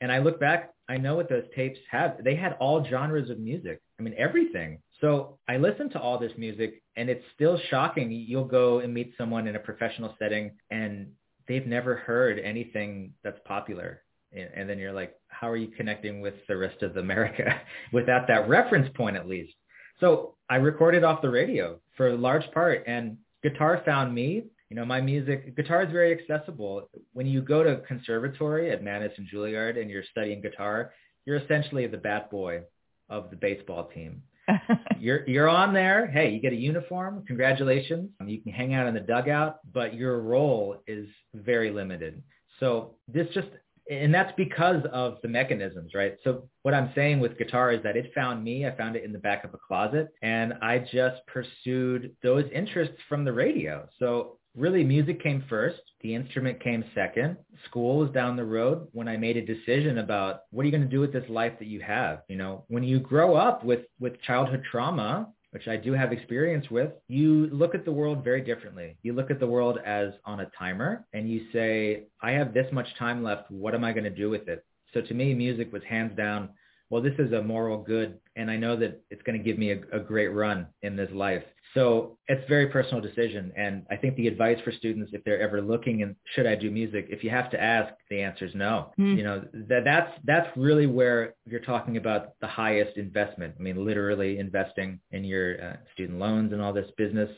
And 0.01 0.11
I 0.11 0.19
look 0.19 0.39
back, 0.39 0.73
I 0.89 0.97
know 0.97 1.15
what 1.15 1.29
those 1.29 1.43
tapes 1.55 1.79
have. 1.89 2.23
They 2.23 2.35
had 2.35 2.53
all 2.59 2.85
genres 2.85 3.29
of 3.29 3.39
music. 3.39 3.81
I 3.99 4.03
mean, 4.03 4.15
everything. 4.17 4.79
So 5.01 5.37
I 5.47 5.57
listen 5.57 5.89
to 5.91 5.99
all 5.99 6.17
this 6.17 6.31
music 6.37 6.81
and 6.95 7.09
it's 7.09 7.23
still 7.35 7.59
shocking. 7.69 8.11
You'll 8.11 8.45
go 8.45 8.79
and 8.79 8.93
meet 8.93 9.13
someone 9.17 9.47
in 9.47 9.55
a 9.55 9.59
professional 9.59 10.15
setting 10.17 10.51
and 10.71 11.11
they've 11.47 11.67
never 11.67 11.95
heard 11.95 12.39
anything 12.39 13.13
that's 13.23 13.39
popular. 13.45 14.01
And 14.33 14.69
then 14.69 14.77
you're 14.77 14.93
like, 14.93 15.15
how 15.29 15.49
are 15.49 15.55
you 15.55 15.67
connecting 15.67 16.19
with 16.19 16.33
the 16.47 16.57
rest 16.57 16.81
of 16.83 16.97
America 16.97 17.61
without 17.93 18.27
that 18.27 18.49
reference 18.49 18.89
point 18.95 19.15
at 19.15 19.27
least? 19.27 19.53
So 19.99 20.35
I 20.49 20.57
recorded 20.57 21.03
off 21.03 21.21
the 21.21 21.29
radio 21.29 21.79
for 21.95 22.09
a 22.09 22.15
large 22.15 22.49
part 22.51 22.83
and 22.87 23.17
guitar 23.41 23.81
found 23.85 24.13
me. 24.13 24.43
You 24.69 24.75
know, 24.75 24.83
my 24.83 24.99
music, 24.99 25.55
guitar 25.55 25.83
is 25.83 25.91
very 25.91 26.11
accessible. 26.11 26.89
When 27.13 27.25
you 27.25 27.41
go 27.41 27.63
to 27.63 27.81
conservatory 27.87 28.71
at 28.71 28.83
Mannes 28.83 29.11
and 29.17 29.27
Juilliard 29.33 29.79
and 29.79 29.89
you're 29.89 30.03
studying 30.11 30.41
guitar, 30.41 30.91
you're 31.25 31.37
essentially 31.37 31.87
the 31.87 31.97
bat 31.97 32.29
boy 32.29 32.63
of 33.09 33.29
the 33.29 33.37
baseball 33.37 33.89
team. 33.93 34.21
you're 34.99 35.27
you're 35.27 35.49
on 35.49 35.73
there. 35.73 36.07
Hey, 36.07 36.31
you 36.31 36.39
get 36.39 36.53
a 36.53 36.57
uniform. 36.57 37.23
Congratulations. 37.27 38.09
You 38.25 38.41
can 38.41 38.51
hang 38.51 38.73
out 38.73 38.87
in 38.87 38.93
the 38.93 38.99
dugout, 38.99 39.59
but 39.73 39.93
your 39.93 40.21
role 40.21 40.81
is 40.87 41.07
very 41.33 41.71
limited. 41.71 42.21
So 42.59 42.95
this 43.07 43.27
just 43.33 43.47
and 43.89 44.13
that's 44.13 44.33
because 44.35 44.83
of 44.91 45.17
the 45.21 45.29
mechanisms, 45.29 45.93
right? 45.93 46.17
So 46.23 46.49
what 46.63 46.73
I'm 46.73 46.91
saying 46.93 47.19
with 47.19 47.37
guitar 47.37 47.71
is 47.71 47.81
that 47.83 47.95
it 47.95 48.11
found 48.13 48.43
me. 48.43 48.65
I 48.65 48.75
found 48.75 48.95
it 48.97 49.05
in 49.05 49.13
the 49.13 49.19
back 49.19 49.45
of 49.45 49.53
a 49.53 49.57
closet 49.57 50.09
and 50.21 50.53
I 50.61 50.79
just 50.79 51.25
pursued 51.27 52.13
those 52.21 52.43
interests 52.53 52.97
from 53.07 53.23
the 53.23 53.31
radio. 53.31 53.87
So 53.97 54.39
really 54.57 54.83
music 54.83 55.21
came 55.21 55.43
first. 55.47 55.79
The 56.01 56.15
instrument 56.15 56.61
came 56.61 56.83
second. 56.95 57.37
School 57.65 57.99
was 57.99 58.11
down 58.11 58.35
the 58.35 58.43
road 58.43 58.87
when 58.91 59.07
I 59.07 59.15
made 59.15 59.37
a 59.37 59.45
decision 59.45 59.99
about 59.99 60.41
what 60.51 60.63
are 60.63 60.65
you 60.65 60.71
going 60.71 60.83
to 60.83 60.89
do 60.89 60.99
with 60.99 61.13
this 61.13 61.29
life 61.29 61.53
that 61.59 61.67
you 61.67 61.79
have? 61.81 62.23
You 62.27 62.37
know, 62.37 62.65
when 62.67 62.83
you 62.83 62.99
grow 62.99 63.35
up 63.35 63.63
with, 63.63 63.81
with 63.99 64.21
childhood 64.23 64.63
trauma, 64.69 65.29
which 65.51 65.67
I 65.67 65.77
do 65.77 65.93
have 65.93 66.11
experience 66.11 66.69
with, 66.69 66.91
you 67.07 67.47
look 67.51 67.73
at 67.73 67.85
the 67.85 67.91
world 67.91 68.23
very 68.23 68.41
differently. 68.41 68.97
You 69.03 69.13
look 69.13 69.31
at 69.31 69.39
the 69.39 69.47
world 69.47 69.79
as 69.85 70.11
on 70.25 70.41
a 70.41 70.51
timer 70.57 71.05
and 71.13 71.29
you 71.29 71.45
say, 71.53 72.03
I 72.21 72.31
have 72.31 72.53
this 72.53 72.67
much 72.71 72.87
time 72.99 73.23
left. 73.23 73.49
What 73.49 73.73
am 73.73 73.83
I 73.83 73.93
going 73.93 74.03
to 74.03 74.09
do 74.09 74.29
with 74.29 74.47
it? 74.47 74.65
So 74.93 75.01
to 75.01 75.13
me, 75.13 75.33
music 75.33 75.71
was 75.71 75.83
hands 75.87 76.15
down, 76.17 76.49
well, 76.89 77.01
this 77.01 77.15
is 77.19 77.33
a 77.33 77.41
moral 77.41 77.77
good 77.81 78.19
and 78.35 78.51
I 78.51 78.57
know 78.57 78.75
that 78.77 79.01
it's 79.09 79.21
going 79.23 79.37
to 79.37 79.43
give 79.43 79.57
me 79.57 79.71
a, 79.71 79.79
a 79.91 79.99
great 79.99 80.29
run 80.29 80.67
in 80.81 80.95
this 80.95 81.09
life. 81.11 81.43
So 81.77 82.17
it's 82.27 82.43
a 82.43 82.47
very 82.47 82.67
personal 82.67 83.01
decision. 83.01 83.53
And 83.55 83.85
I 83.91 83.97
think 83.97 84.15
the 84.15 84.27
advice 84.27 84.57
for 84.63 84.71
students, 84.71 85.11
if 85.13 85.23
they're 85.23 85.39
ever 85.39 85.61
looking 85.61 86.01
and 86.01 86.15
should 86.33 86.47
I 86.47 86.55
do 86.55 86.71
music, 86.71 87.05
if 87.09 87.23
you 87.23 87.29
have 87.29 87.51
to 87.51 87.61
ask, 87.61 87.93
the 88.09 88.19
answer 88.19 88.45
is 88.45 88.55
no. 88.55 88.91
Mm. 88.99 89.15
You 89.15 89.23
know, 89.23 89.43
that, 89.69 89.83
that's, 89.83 90.11
that's 90.23 90.49
really 90.57 90.87
where 90.87 91.35
you're 91.45 91.59
talking 91.59 91.97
about 91.97 92.29
the 92.41 92.47
highest 92.47 92.97
investment. 92.97 93.53
I 93.59 93.61
mean, 93.61 93.85
literally 93.85 94.39
investing 94.39 94.99
in 95.11 95.23
your 95.23 95.63
uh, 95.63 95.75
student 95.93 96.17
loans 96.17 96.51
and 96.51 96.63
all 96.63 96.73
this 96.73 96.89
business. 96.97 97.29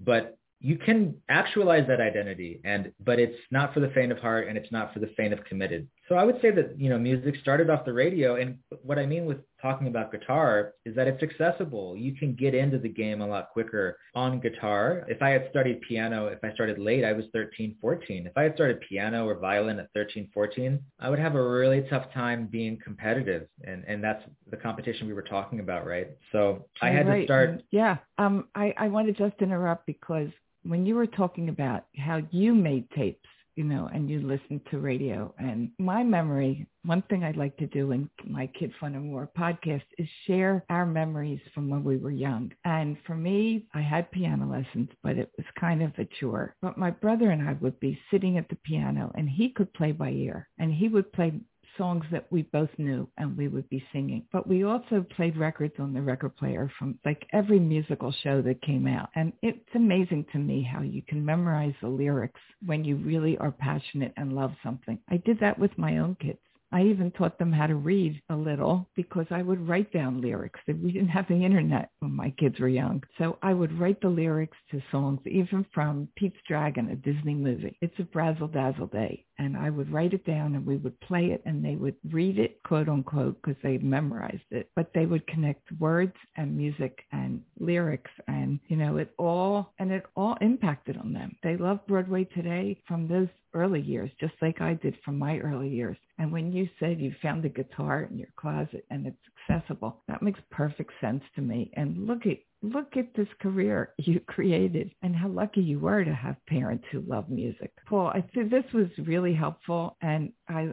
But 0.00 0.38
you 0.58 0.78
can 0.78 1.14
actualize 1.28 1.86
that 1.88 2.00
identity 2.00 2.60
and 2.64 2.92
but 3.04 3.18
it's 3.18 3.36
not 3.50 3.74
for 3.74 3.80
the 3.80 3.88
faint 3.88 4.12
of 4.12 4.18
heart 4.18 4.46
and 4.46 4.56
it's 4.56 4.70
not 4.70 4.94
for 4.94 5.00
the 5.00 5.10
faint 5.16 5.32
of 5.32 5.44
committed 5.44 5.88
so 6.12 6.18
i 6.18 6.24
would 6.24 6.38
say 6.42 6.50
that 6.50 6.78
you 6.78 6.90
know 6.90 6.98
music 6.98 7.34
started 7.40 7.70
off 7.70 7.86
the 7.86 7.92
radio 7.92 8.36
and 8.36 8.58
what 8.82 8.98
i 8.98 9.06
mean 9.06 9.24
with 9.24 9.38
talking 9.62 9.86
about 9.86 10.10
guitar 10.10 10.74
is 10.84 10.94
that 10.96 11.06
it's 11.06 11.22
accessible. 11.22 11.96
You 11.96 12.14
can 12.16 12.34
get 12.34 12.52
into 12.52 12.78
the 12.78 12.88
game 12.88 13.20
a 13.20 13.26
lot 13.26 13.50
quicker 13.52 13.96
on 14.14 14.40
guitar. 14.40 15.04
If 15.08 15.22
i 15.22 15.30
had 15.30 15.46
studied 15.50 15.80
piano 15.82 16.26
if 16.26 16.40
i 16.42 16.52
started 16.52 16.78
late 16.78 17.04
i 17.04 17.12
was 17.12 17.24
13 17.32 17.76
14 17.80 18.26
if 18.26 18.32
i 18.36 18.42
had 18.42 18.54
started 18.54 18.80
piano 18.88 19.26
or 19.26 19.38
violin 19.38 19.78
at 19.78 19.88
13 19.94 20.28
14 20.34 20.80
i 21.00 21.08
would 21.08 21.18
have 21.18 21.36
a 21.36 21.50
really 21.50 21.82
tough 21.88 22.12
time 22.12 22.46
being 22.46 22.76
competitive 22.84 23.46
and 23.64 23.84
and 23.86 24.02
that's 24.02 24.22
the 24.50 24.56
competition 24.56 25.06
we 25.06 25.14
were 25.14 25.22
talking 25.22 25.60
about 25.60 25.86
right? 25.86 26.08
So 26.32 26.66
i 26.82 26.88
had 26.88 27.06
right. 27.06 27.20
to 27.20 27.24
start 27.24 27.62
yeah. 27.70 27.96
Um 28.18 28.48
i 28.54 28.74
i 28.76 28.88
want 28.88 29.06
to 29.06 29.12
just 29.12 29.40
interrupt 29.40 29.86
because 29.86 30.28
when 30.64 30.86
you 30.86 30.94
were 30.94 31.06
talking 31.06 31.48
about 31.48 31.86
how 31.96 32.20
you 32.30 32.54
made 32.54 32.88
tapes, 32.90 33.28
you 33.56 33.64
know, 33.64 33.88
and 33.92 34.08
you 34.08 34.20
listen 34.20 34.60
to 34.70 34.78
radio, 34.78 35.34
and 35.38 35.70
my 35.78 36.02
memory, 36.02 36.66
one 36.84 37.02
thing 37.02 37.22
I'd 37.22 37.36
like 37.36 37.56
to 37.58 37.66
do 37.66 37.92
in 37.92 38.08
my 38.24 38.46
Kid 38.46 38.72
Fun 38.80 38.94
and 38.94 39.06
More 39.10 39.30
podcast 39.38 39.82
is 39.98 40.08
share 40.26 40.64
our 40.70 40.86
memories 40.86 41.40
from 41.54 41.68
when 41.68 41.84
we 41.84 41.96
were 41.96 42.10
young. 42.10 42.52
And 42.64 42.96
for 43.06 43.14
me, 43.14 43.66
I 43.74 43.80
had 43.80 44.10
piano 44.10 44.50
lessons, 44.50 44.88
but 45.02 45.18
it 45.18 45.30
was 45.36 45.46
kind 45.58 45.82
of 45.82 45.92
a 45.98 46.08
chore. 46.18 46.54
But 46.62 46.78
my 46.78 46.90
brother 46.90 47.30
and 47.30 47.48
I 47.48 47.52
would 47.54 47.78
be 47.78 47.98
sitting 48.10 48.38
at 48.38 48.48
the 48.48 48.56
piano, 48.56 49.12
and 49.14 49.28
he 49.28 49.50
could 49.50 49.72
play 49.74 49.92
by 49.92 50.10
ear, 50.10 50.48
and 50.58 50.72
he 50.72 50.88
would 50.88 51.12
play 51.12 51.32
songs 51.76 52.04
that 52.10 52.26
we 52.30 52.42
both 52.42 52.70
knew 52.78 53.08
and 53.18 53.36
we 53.36 53.48
would 53.48 53.68
be 53.68 53.84
singing. 53.92 54.24
But 54.32 54.46
we 54.46 54.64
also 54.64 55.04
played 55.16 55.36
records 55.36 55.74
on 55.78 55.92
the 55.92 56.02
record 56.02 56.36
player 56.36 56.70
from 56.78 56.98
like 57.04 57.26
every 57.32 57.58
musical 57.58 58.12
show 58.22 58.42
that 58.42 58.62
came 58.62 58.86
out. 58.86 59.10
And 59.14 59.32
it's 59.42 59.58
amazing 59.74 60.26
to 60.32 60.38
me 60.38 60.62
how 60.62 60.82
you 60.82 61.02
can 61.02 61.24
memorize 61.24 61.74
the 61.80 61.88
lyrics 61.88 62.40
when 62.64 62.84
you 62.84 62.96
really 62.96 63.36
are 63.38 63.52
passionate 63.52 64.12
and 64.16 64.32
love 64.32 64.52
something. 64.62 64.98
I 65.10 65.18
did 65.18 65.40
that 65.40 65.58
with 65.58 65.76
my 65.78 65.98
own 65.98 66.16
kids. 66.20 66.38
I 66.74 66.84
even 66.84 67.10
taught 67.10 67.38
them 67.38 67.52
how 67.52 67.66
to 67.66 67.74
read 67.74 68.22
a 68.30 68.34
little 68.34 68.88
because 68.96 69.26
I 69.30 69.42
would 69.42 69.68
write 69.68 69.92
down 69.92 70.22
lyrics. 70.22 70.58
We 70.66 70.90
didn't 70.90 71.08
have 71.08 71.28
the 71.28 71.44
internet 71.44 71.90
when 71.98 72.16
my 72.16 72.30
kids 72.38 72.58
were 72.58 72.68
young. 72.68 73.02
So 73.18 73.38
I 73.42 73.52
would 73.52 73.78
write 73.78 74.00
the 74.00 74.08
lyrics 74.08 74.56
to 74.70 74.82
songs, 74.90 75.20
even 75.26 75.66
from 75.74 76.08
Pete's 76.16 76.38
Dragon, 76.48 76.88
a 76.88 76.96
Disney 76.96 77.34
movie. 77.34 77.76
It's 77.82 77.98
a 77.98 78.04
Brazzle 78.04 78.52
Dazzle 78.52 78.86
Day. 78.86 79.26
And 79.38 79.56
I 79.56 79.70
would 79.70 79.90
write 79.92 80.12
it 80.12 80.24
down 80.24 80.54
and 80.54 80.66
we 80.66 80.76
would 80.76 80.98
play 81.00 81.26
it 81.26 81.42
and 81.46 81.64
they 81.64 81.76
would 81.76 81.96
read 82.10 82.38
it, 82.38 82.62
quote 82.64 82.88
unquote, 82.88 83.40
because 83.42 83.60
they 83.62 83.78
memorized 83.78 84.42
it, 84.50 84.70
but 84.76 84.90
they 84.94 85.06
would 85.06 85.26
connect 85.26 85.72
words 85.80 86.14
and 86.36 86.56
music 86.56 87.04
and 87.12 87.42
lyrics 87.58 88.10
and, 88.28 88.60
you 88.68 88.76
know, 88.76 88.96
it 88.98 89.12
all, 89.18 89.72
and 89.78 89.90
it 89.90 90.04
all 90.16 90.36
impacted 90.40 90.96
on 90.96 91.12
them. 91.12 91.36
They 91.42 91.56
love 91.56 91.86
Broadway 91.86 92.24
today 92.24 92.80
from 92.86 93.08
those 93.08 93.28
early 93.54 93.80
years, 93.80 94.10
just 94.20 94.34
like 94.40 94.60
I 94.60 94.74
did 94.74 94.96
from 95.04 95.18
my 95.18 95.38
early 95.38 95.68
years. 95.68 95.96
And 96.18 96.32
when 96.32 96.52
you 96.52 96.68
said 96.78 97.00
you 97.00 97.14
found 97.22 97.44
a 97.44 97.48
guitar 97.48 98.08
in 98.10 98.18
your 98.18 98.28
closet 98.36 98.84
and 98.90 99.06
it's 99.06 99.16
accessible, 99.48 100.02
that 100.08 100.22
makes 100.22 100.40
perfect 100.50 100.92
sense 101.00 101.22
to 101.34 101.42
me. 101.42 101.70
And 101.74 102.06
look 102.06 102.26
at 102.26 102.38
look 102.62 102.96
at 102.96 103.12
this 103.14 103.28
career 103.40 103.92
you 103.98 104.20
created 104.20 104.90
and 105.02 105.14
how 105.14 105.28
lucky 105.28 105.60
you 105.60 105.78
were 105.80 106.04
to 106.04 106.14
have 106.14 106.36
parents 106.46 106.84
who 106.90 107.02
love 107.06 107.28
music. 107.28 107.72
Paul, 107.88 108.08
I 108.08 108.24
think 108.34 108.50
this 108.50 108.64
was 108.72 108.88
really 108.98 109.34
helpful 109.34 109.96
and 110.00 110.32
I 110.48 110.70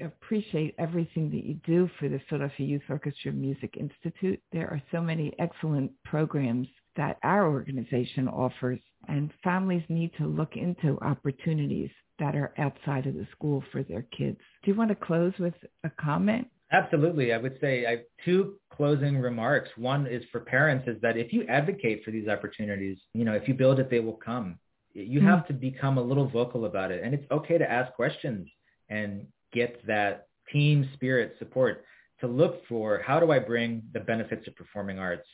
appreciate 0.00 0.74
everything 0.78 1.30
that 1.30 1.44
you 1.44 1.54
do 1.66 1.88
for 1.98 2.08
the 2.08 2.20
Philadelphia 2.28 2.66
Youth 2.66 2.82
Orchestra 2.88 3.32
Music 3.32 3.76
Institute. 3.78 4.40
There 4.52 4.68
are 4.68 4.82
so 4.90 5.00
many 5.00 5.32
excellent 5.38 5.92
programs 6.04 6.68
that 6.96 7.18
our 7.22 7.50
organization 7.50 8.28
offers 8.28 8.80
and 9.08 9.30
families 9.42 9.82
need 9.88 10.10
to 10.18 10.26
look 10.26 10.56
into 10.56 10.98
opportunities 11.02 11.90
that 12.18 12.34
are 12.34 12.52
outside 12.58 13.06
of 13.06 13.14
the 13.14 13.26
school 13.32 13.62
for 13.72 13.82
their 13.82 14.02
kids. 14.16 14.38
Do 14.62 14.70
you 14.70 14.76
want 14.76 14.90
to 14.90 14.94
close 14.94 15.32
with 15.38 15.54
a 15.84 15.90
comment? 16.00 16.48
Absolutely. 16.72 17.32
I 17.32 17.38
would 17.38 17.58
say 17.60 17.84
I 17.84 17.90
have 17.90 18.00
two 18.24 18.54
closing 18.72 19.18
remarks. 19.18 19.70
One 19.76 20.06
is 20.06 20.22
for 20.30 20.40
parents 20.40 20.86
is 20.86 21.00
that 21.02 21.16
if 21.16 21.32
you 21.32 21.44
advocate 21.48 22.04
for 22.04 22.12
these 22.12 22.28
opportunities, 22.28 22.98
you 23.12 23.24
know, 23.24 23.32
if 23.32 23.48
you 23.48 23.54
build 23.54 23.80
it, 23.80 23.90
they 23.90 24.00
will 24.00 24.20
come. 24.24 24.58
You 24.94 25.18
mm-hmm. 25.20 25.28
have 25.28 25.46
to 25.48 25.52
become 25.52 25.98
a 25.98 26.02
little 26.02 26.28
vocal 26.28 26.64
about 26.64 26.92
it. 26.92 27.02
And 27.02 27.12
it's 27.12 27.28
okay 27.30 27.58
to 27.58 27.70
ask 27.70 27.92
questions 27.94 28.48
and 28.88 29.26
get 29.52 29.84
that 29.86 30.26
team 30.52 30.88
spirit 30.94 31.36
support 31.38 31.84
to 32.20 32.26
look 32.26 32.66
for 32.68 33.02
how 33.04 33.18
do 33.18 33.32
I 33.32 33.38
bring 33.38 33.82
the 33.92 34.00
benefits 34.00 34.46
of 34.46 34.54
performing 34.54 34.98
arts 34.98 35.26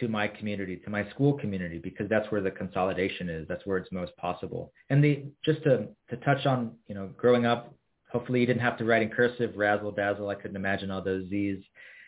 to 0.00 0.08
my 0.08 0.26
community, 0.26 0.76
to 0.76 0.90
my 0.90 1.08
school 1.10 1.34
community, 1.34 1.78
because 1.78 2.08
that's 2.08 2.30
where 2.30 2.40
the 2.40 2.50
consolidation 2.50 3.28
is. 3.28 3.46
That's 3.48 3.64
where 3.66 3.78
it's 3.78 3.92
most 3.92 4.16
possible. 4.16 4.72
And 4.90 5.04
the, 5.04 5.24
just 5.44 5.62
to, 5.64 5.88
to 6.10 6.16
touch 6.18 6.46
on, 6.46 6.76
you 6.86 6.94
know, 6.94 7.10
growing 7.16 7.46
up 7.46 7.74
Hopefully 8.12 8.40
you 8.40 8.46
didn't 8.46 8.60
have 8.60 8.76
to 8.78 8.84
write 8.84 9.02
in 9.02 9.08
cursive, 9.08 9.56
razzle 9.56 9.90
dazzle. 9.90 10.28
I 10.28 10.34
couldn't 10.34 10.56
imagine 10.56 10.90
all 10.90 11.02
those 11.02 11.28
Z's. 11.30 11.62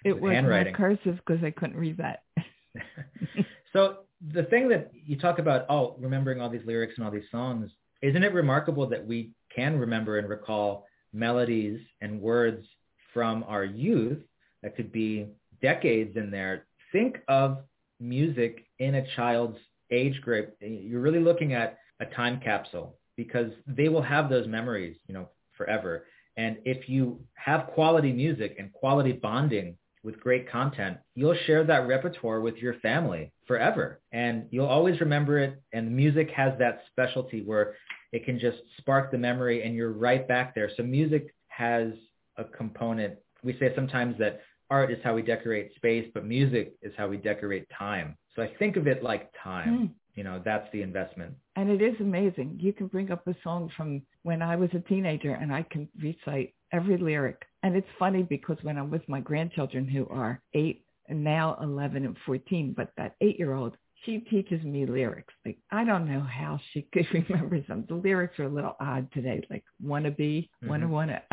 It 0.04 0.20
was 0.20 0.32
handwriting. 0.32 0.74
cursive 0.74 1.18
because 1.26 1.42
I 1.42 1.50
couldn't 1.50 1.76
read 1.76 1.96
that. 1.96 2.24
so 3.72 3.98
the 4.32 4.42
thing 4.44 4.68
that 4.68 4.90
you 4.92 5.18
talk 5.18 5.38
about, 5.38 5.64
oh, 5.70 5.96
remembering 5.98 6.40
all 6.40 6.50
these 6.50 6.66
lyrics 6.66 6.94
and 6.96 7.06
all 7.06 7.10
these 7.10 7.22
songs, 7.30 7.70
isn't 8.02 8.22
it 8.22 8.34
remarkable 8.34 8.86
that 8.88 9.04
we 9.04 9.30
can 9.54 9.78
remember 9.78 10.18
and 10.18 10.28
recall 10.28 10.86
melodies 11.14 11.80
and 12.02 12.20
words 12.20 12.66
from 13.14 13.44
our 13.48 13.64
youth 13.64 14.18
that 14.62 14.76
could 14.76 14.92
be 14.92 15.28
decades 15.62 16.16
in 16.16 16.30
there? 16.30 16.66
Think 16.92 17.20
of 17.28 17.58
music 17.98 18.66
in 18.78 18.96
a 18.96 19.06
child's 19.16 19.58
age 19.90 20.20
group. 20.20 20.54
You're 20.60 21.00
really 21.00 21.20
looking 21.20 21.54
at 21.54 21.78
a 22.00 22.06
time 22.06 22.40
capsule 22.40 22.96
because 23.16 23.50
they 23.66 23.88
will 23.88 24.02
have 24.02 24.28
those 24.28 24.46
memories, 24.46 24.96
you 25.06 25.14
know, 25.14 25.28
forever. 25.56 26.06
And 26.36 26.58
if 26.64 26.88
you 26.88 27.20
have 27.34 27.68
quality 27.68 28.12
music 28.12 28.56
and 28.58 28.72
quality 28.72 29.12
bonding 29.12 29.76
with 30.02 30.20
great 30.20 30.50
content, 30.50 30.98
you'll 31.14 31.36
share 31.46 31.64
that 31.64 31.86
repertoire 31.86 32.40
with 32.40 32.56
your 32.56 32.74
family 32.80 33.32
forever. 33.46 34.00
And 34.12 34.46
you'll 34.50 34.66
always 34.66 35.00
remember 35.00 35.38
it. 35.38 35.60
And 35.72 35.94
music 35.94 36.30
has 36.30 36.52
that 36.58 36.82
specialty 36.90 37.42
where 37.42 37.74
it 38.12 38.24
can 38.24 38.38
just 38.38 38.58
spark 38.78 39.10
the 39.10 39.18
memory 39.18 39.64
and 39.64 39.74
you're 39.74 39.92
right 39.92 40.26
back 40.26 40.54
there. 40.54 40.70
So 40.76 40.82
music 40.82 41.34
has 41.48 41.92
a 42.36 42.44
component. 42.44 43.14
We 43.42 43.56
say 43.58 43.72
sometimes 43.74 44.18
that 44.18 44.42
art 44.70 44.90
is 44.90 44.98
how 45.02 45.14
we 45.14 45.22
decorate 45.22 45.74
space, 45.76 46.10
but 46.14 46.24
music 46.24 46.74
is 46.82 46.92
how 46.96 47.08
we 47.08 47.16
decorate 47.16 47.66
time. 47.76 48.16
So 48.34 48.42
I 48.42 48.50
think 48.58 48.76
of 48.76 48.86
it 48.86 49.02
like 49.02 49.30
time. 49.42 49.76
Hmm. 49.78 49.86
You 50.14 50.22
know, 50.22 50.40
that's 50.44 50.70
the 50.72 50.82
investment. 50.82 51.34
And 51.56 51.68
it 51.70 51.82
is 51.82 51.94
amazing. 52.00 52.58
You 52.60 52.72
can 52.72 52.86
bring 52.86 53.10
up 53.10 53.26
a 53.26 53.34
song 53.42 53.70
from 53.76 54.02
when 54.22 54.42
I 54.42 54.56
was 54.56 54.70
a 54.74 54.78
teenager 54.80 55.34
and 55.34 55.52
I 55.52 55.62
can 55.62 55.88
recite 56.00 56.54
every 56.72 56.96
lyric. 56.96 57.42
And 57.62 57.76
it's 57.76 57.88
funny 57.98 58.22
because 58.22 58.56
when 58.62 58.78
I'm 58.78 58.90
with 58.90 59.08
my 59.08 59.20
grandchildren 59.20 59.88
who 59.88 60.06
are 60.08 60.40
eight 60.54 60.84
and 61.08 61.24
now 61.24 61.58
11 61.60 62.04
and 62.04 62.16
14, 62.26 62.74
but 62.76 62.90
that 62.96 63.16
eight-year-old, 63.20 63.76
she 64.04 64.18
teaches 64.18 64.62
me 64.62 64.86
lyrics. 64.86 65.34
Like, 65.44 65.58
I 65.70 65.84
don't 65.84 66.08
know 66.08 66.20
how 66.20 66.60
she 66.72 66.82
could 66.92 67.06
remember 67.12 67.64
some. 67.66 67.84
The 67.88 67.94
lyrics 67.94 68.38
are 68.38 68.44
a 68.44 68.48
little 68.48 68.76
odd 68.78 69.10
today, 69.12 69.44
like 69.50 69.64
wanna 69.82 70.10
be, 70.10 70.50
mm-hmm. 70.62 70.70
wanna 70.70 70.88
wanna. 70.88 71.22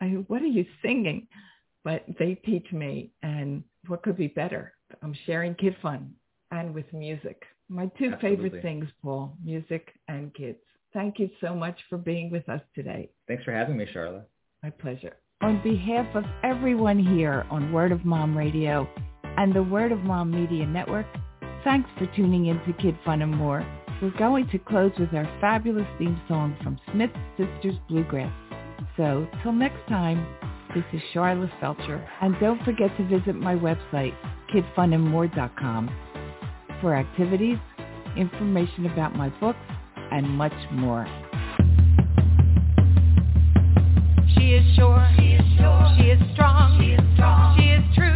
I, 0.00 0.06
what 0.26 0.42
are 0.42 0.46
you 0.46 0.66
singing? 0.82 1.26
But 1.84 2.04
they 2.18 2.34
teach 2.34 2.70
me 2.72 3.12
and 3.22 3.64
what 3.86 4.02
could 4.02 4.18
be 4.18 4.26
better? 4.26 4.74
I'm 5.02 5.14
sharing 5.24 5.54
kid 5.54 5.76
fun 5.80 6.14
and 6.50 6.74
with 6.74 6.92
music. 6.92 7.42
My 7.68 7.86
two 7.98 8.10
Absolutely. 8.12 8.30
favorite 8.30 8.62
things, 8.62 8.86
Paul, 9.02 9.36
music 9.44 9.94
and 10.08 10.34
kids. 10.34 10.58
Thank 10.92 11.18
you 11.18 11.30
so 11.40 11.54
much 11.54 11.78
for 11.88 11.98
being 11.98 12.30
with 12.30 12.48
us 12.48 12.60
today. 12.74 13.10
Thanks 13.28 13.44
for 13.44 13.52
having 13.52 13.76
me, 13.76 13.86
Sharla. 13.94 14.22
My 14.62 14.70
pleasure. 14.70 15.16
On 15.42 15.62
behalf 15.62 16.06
of 16.14 16.24
everyone 16.42 16.98
here 16.98 17.46
on 17.50 17.72
Word 17.72 17.92
of 17.92 18.04
Mom 18.04 18.36
Radio 18.36 18.88
and 19.38 19.54
the 19.54 19.62
Word 19.62 19.92
of 19.92 20.00
Mom 20.00 20.30
Media 20.30 20.66
Network, 20.66 21.06
thanks 21.64 21.88
for 21.96 22.06
tuning 22.16 22.46
in 22.46 22.58
to 22.66 22.72
Kid 22.74 22.98
Fun 23.04 23.22
and 23.22 23.34
More. 23.34 23.64
We're 24.02 24.10
going 24.18 24.48
to 24.48 24.58
close 24.58 24.92
with 24.98 25.14
our 25.14 25.26
fabulous 25.40 25.86
theme 25.98 26.20
song 26.26 26.56
from 26.62 26.78
Smith 26.92 27.10
Sisters 27.36 27.76
Bluegrass. 27.88 28.32
So, 28.96 29.28
till 29.42 29.52
next 29.52 29.86
time, 29.88 30.26
this 30.74 30.84
is 30.92 31.00
Sharla 31.14 31.50
Feldscher, 31.60 32.04
and 32.20 32.34
don't 32.40 32.62
forget 32.64 32.94
to 32.96 33.06
visit 33.06 33.36
my 33.36 33.54
website, 33.54 34.14
kidfunandmore.com 34.52 35.90
for 36.80 36.94
activities, 36.94 37.58
information 38.16 38.86
about 38.86 39.14
my 39.14 39.28
books, 39.40 39.58
and 40.10 40.28
much 40.28 40.52
more. 40.72 41.06
She 44.34 44.54
is 44.54 44.74
sure. 44.74 45.08
She 45.18 45.32
is 45.32 45.58
sure. 45.58 45.94
She 45.98 46.04
is 46.04 46.20
strong. 46.32 46.80
She 46.80 46.92
is 46.92 47.00
strong. 47.14 47.58
She 47.58 47.64
is 47.66 47.94
true. 47.94 48.09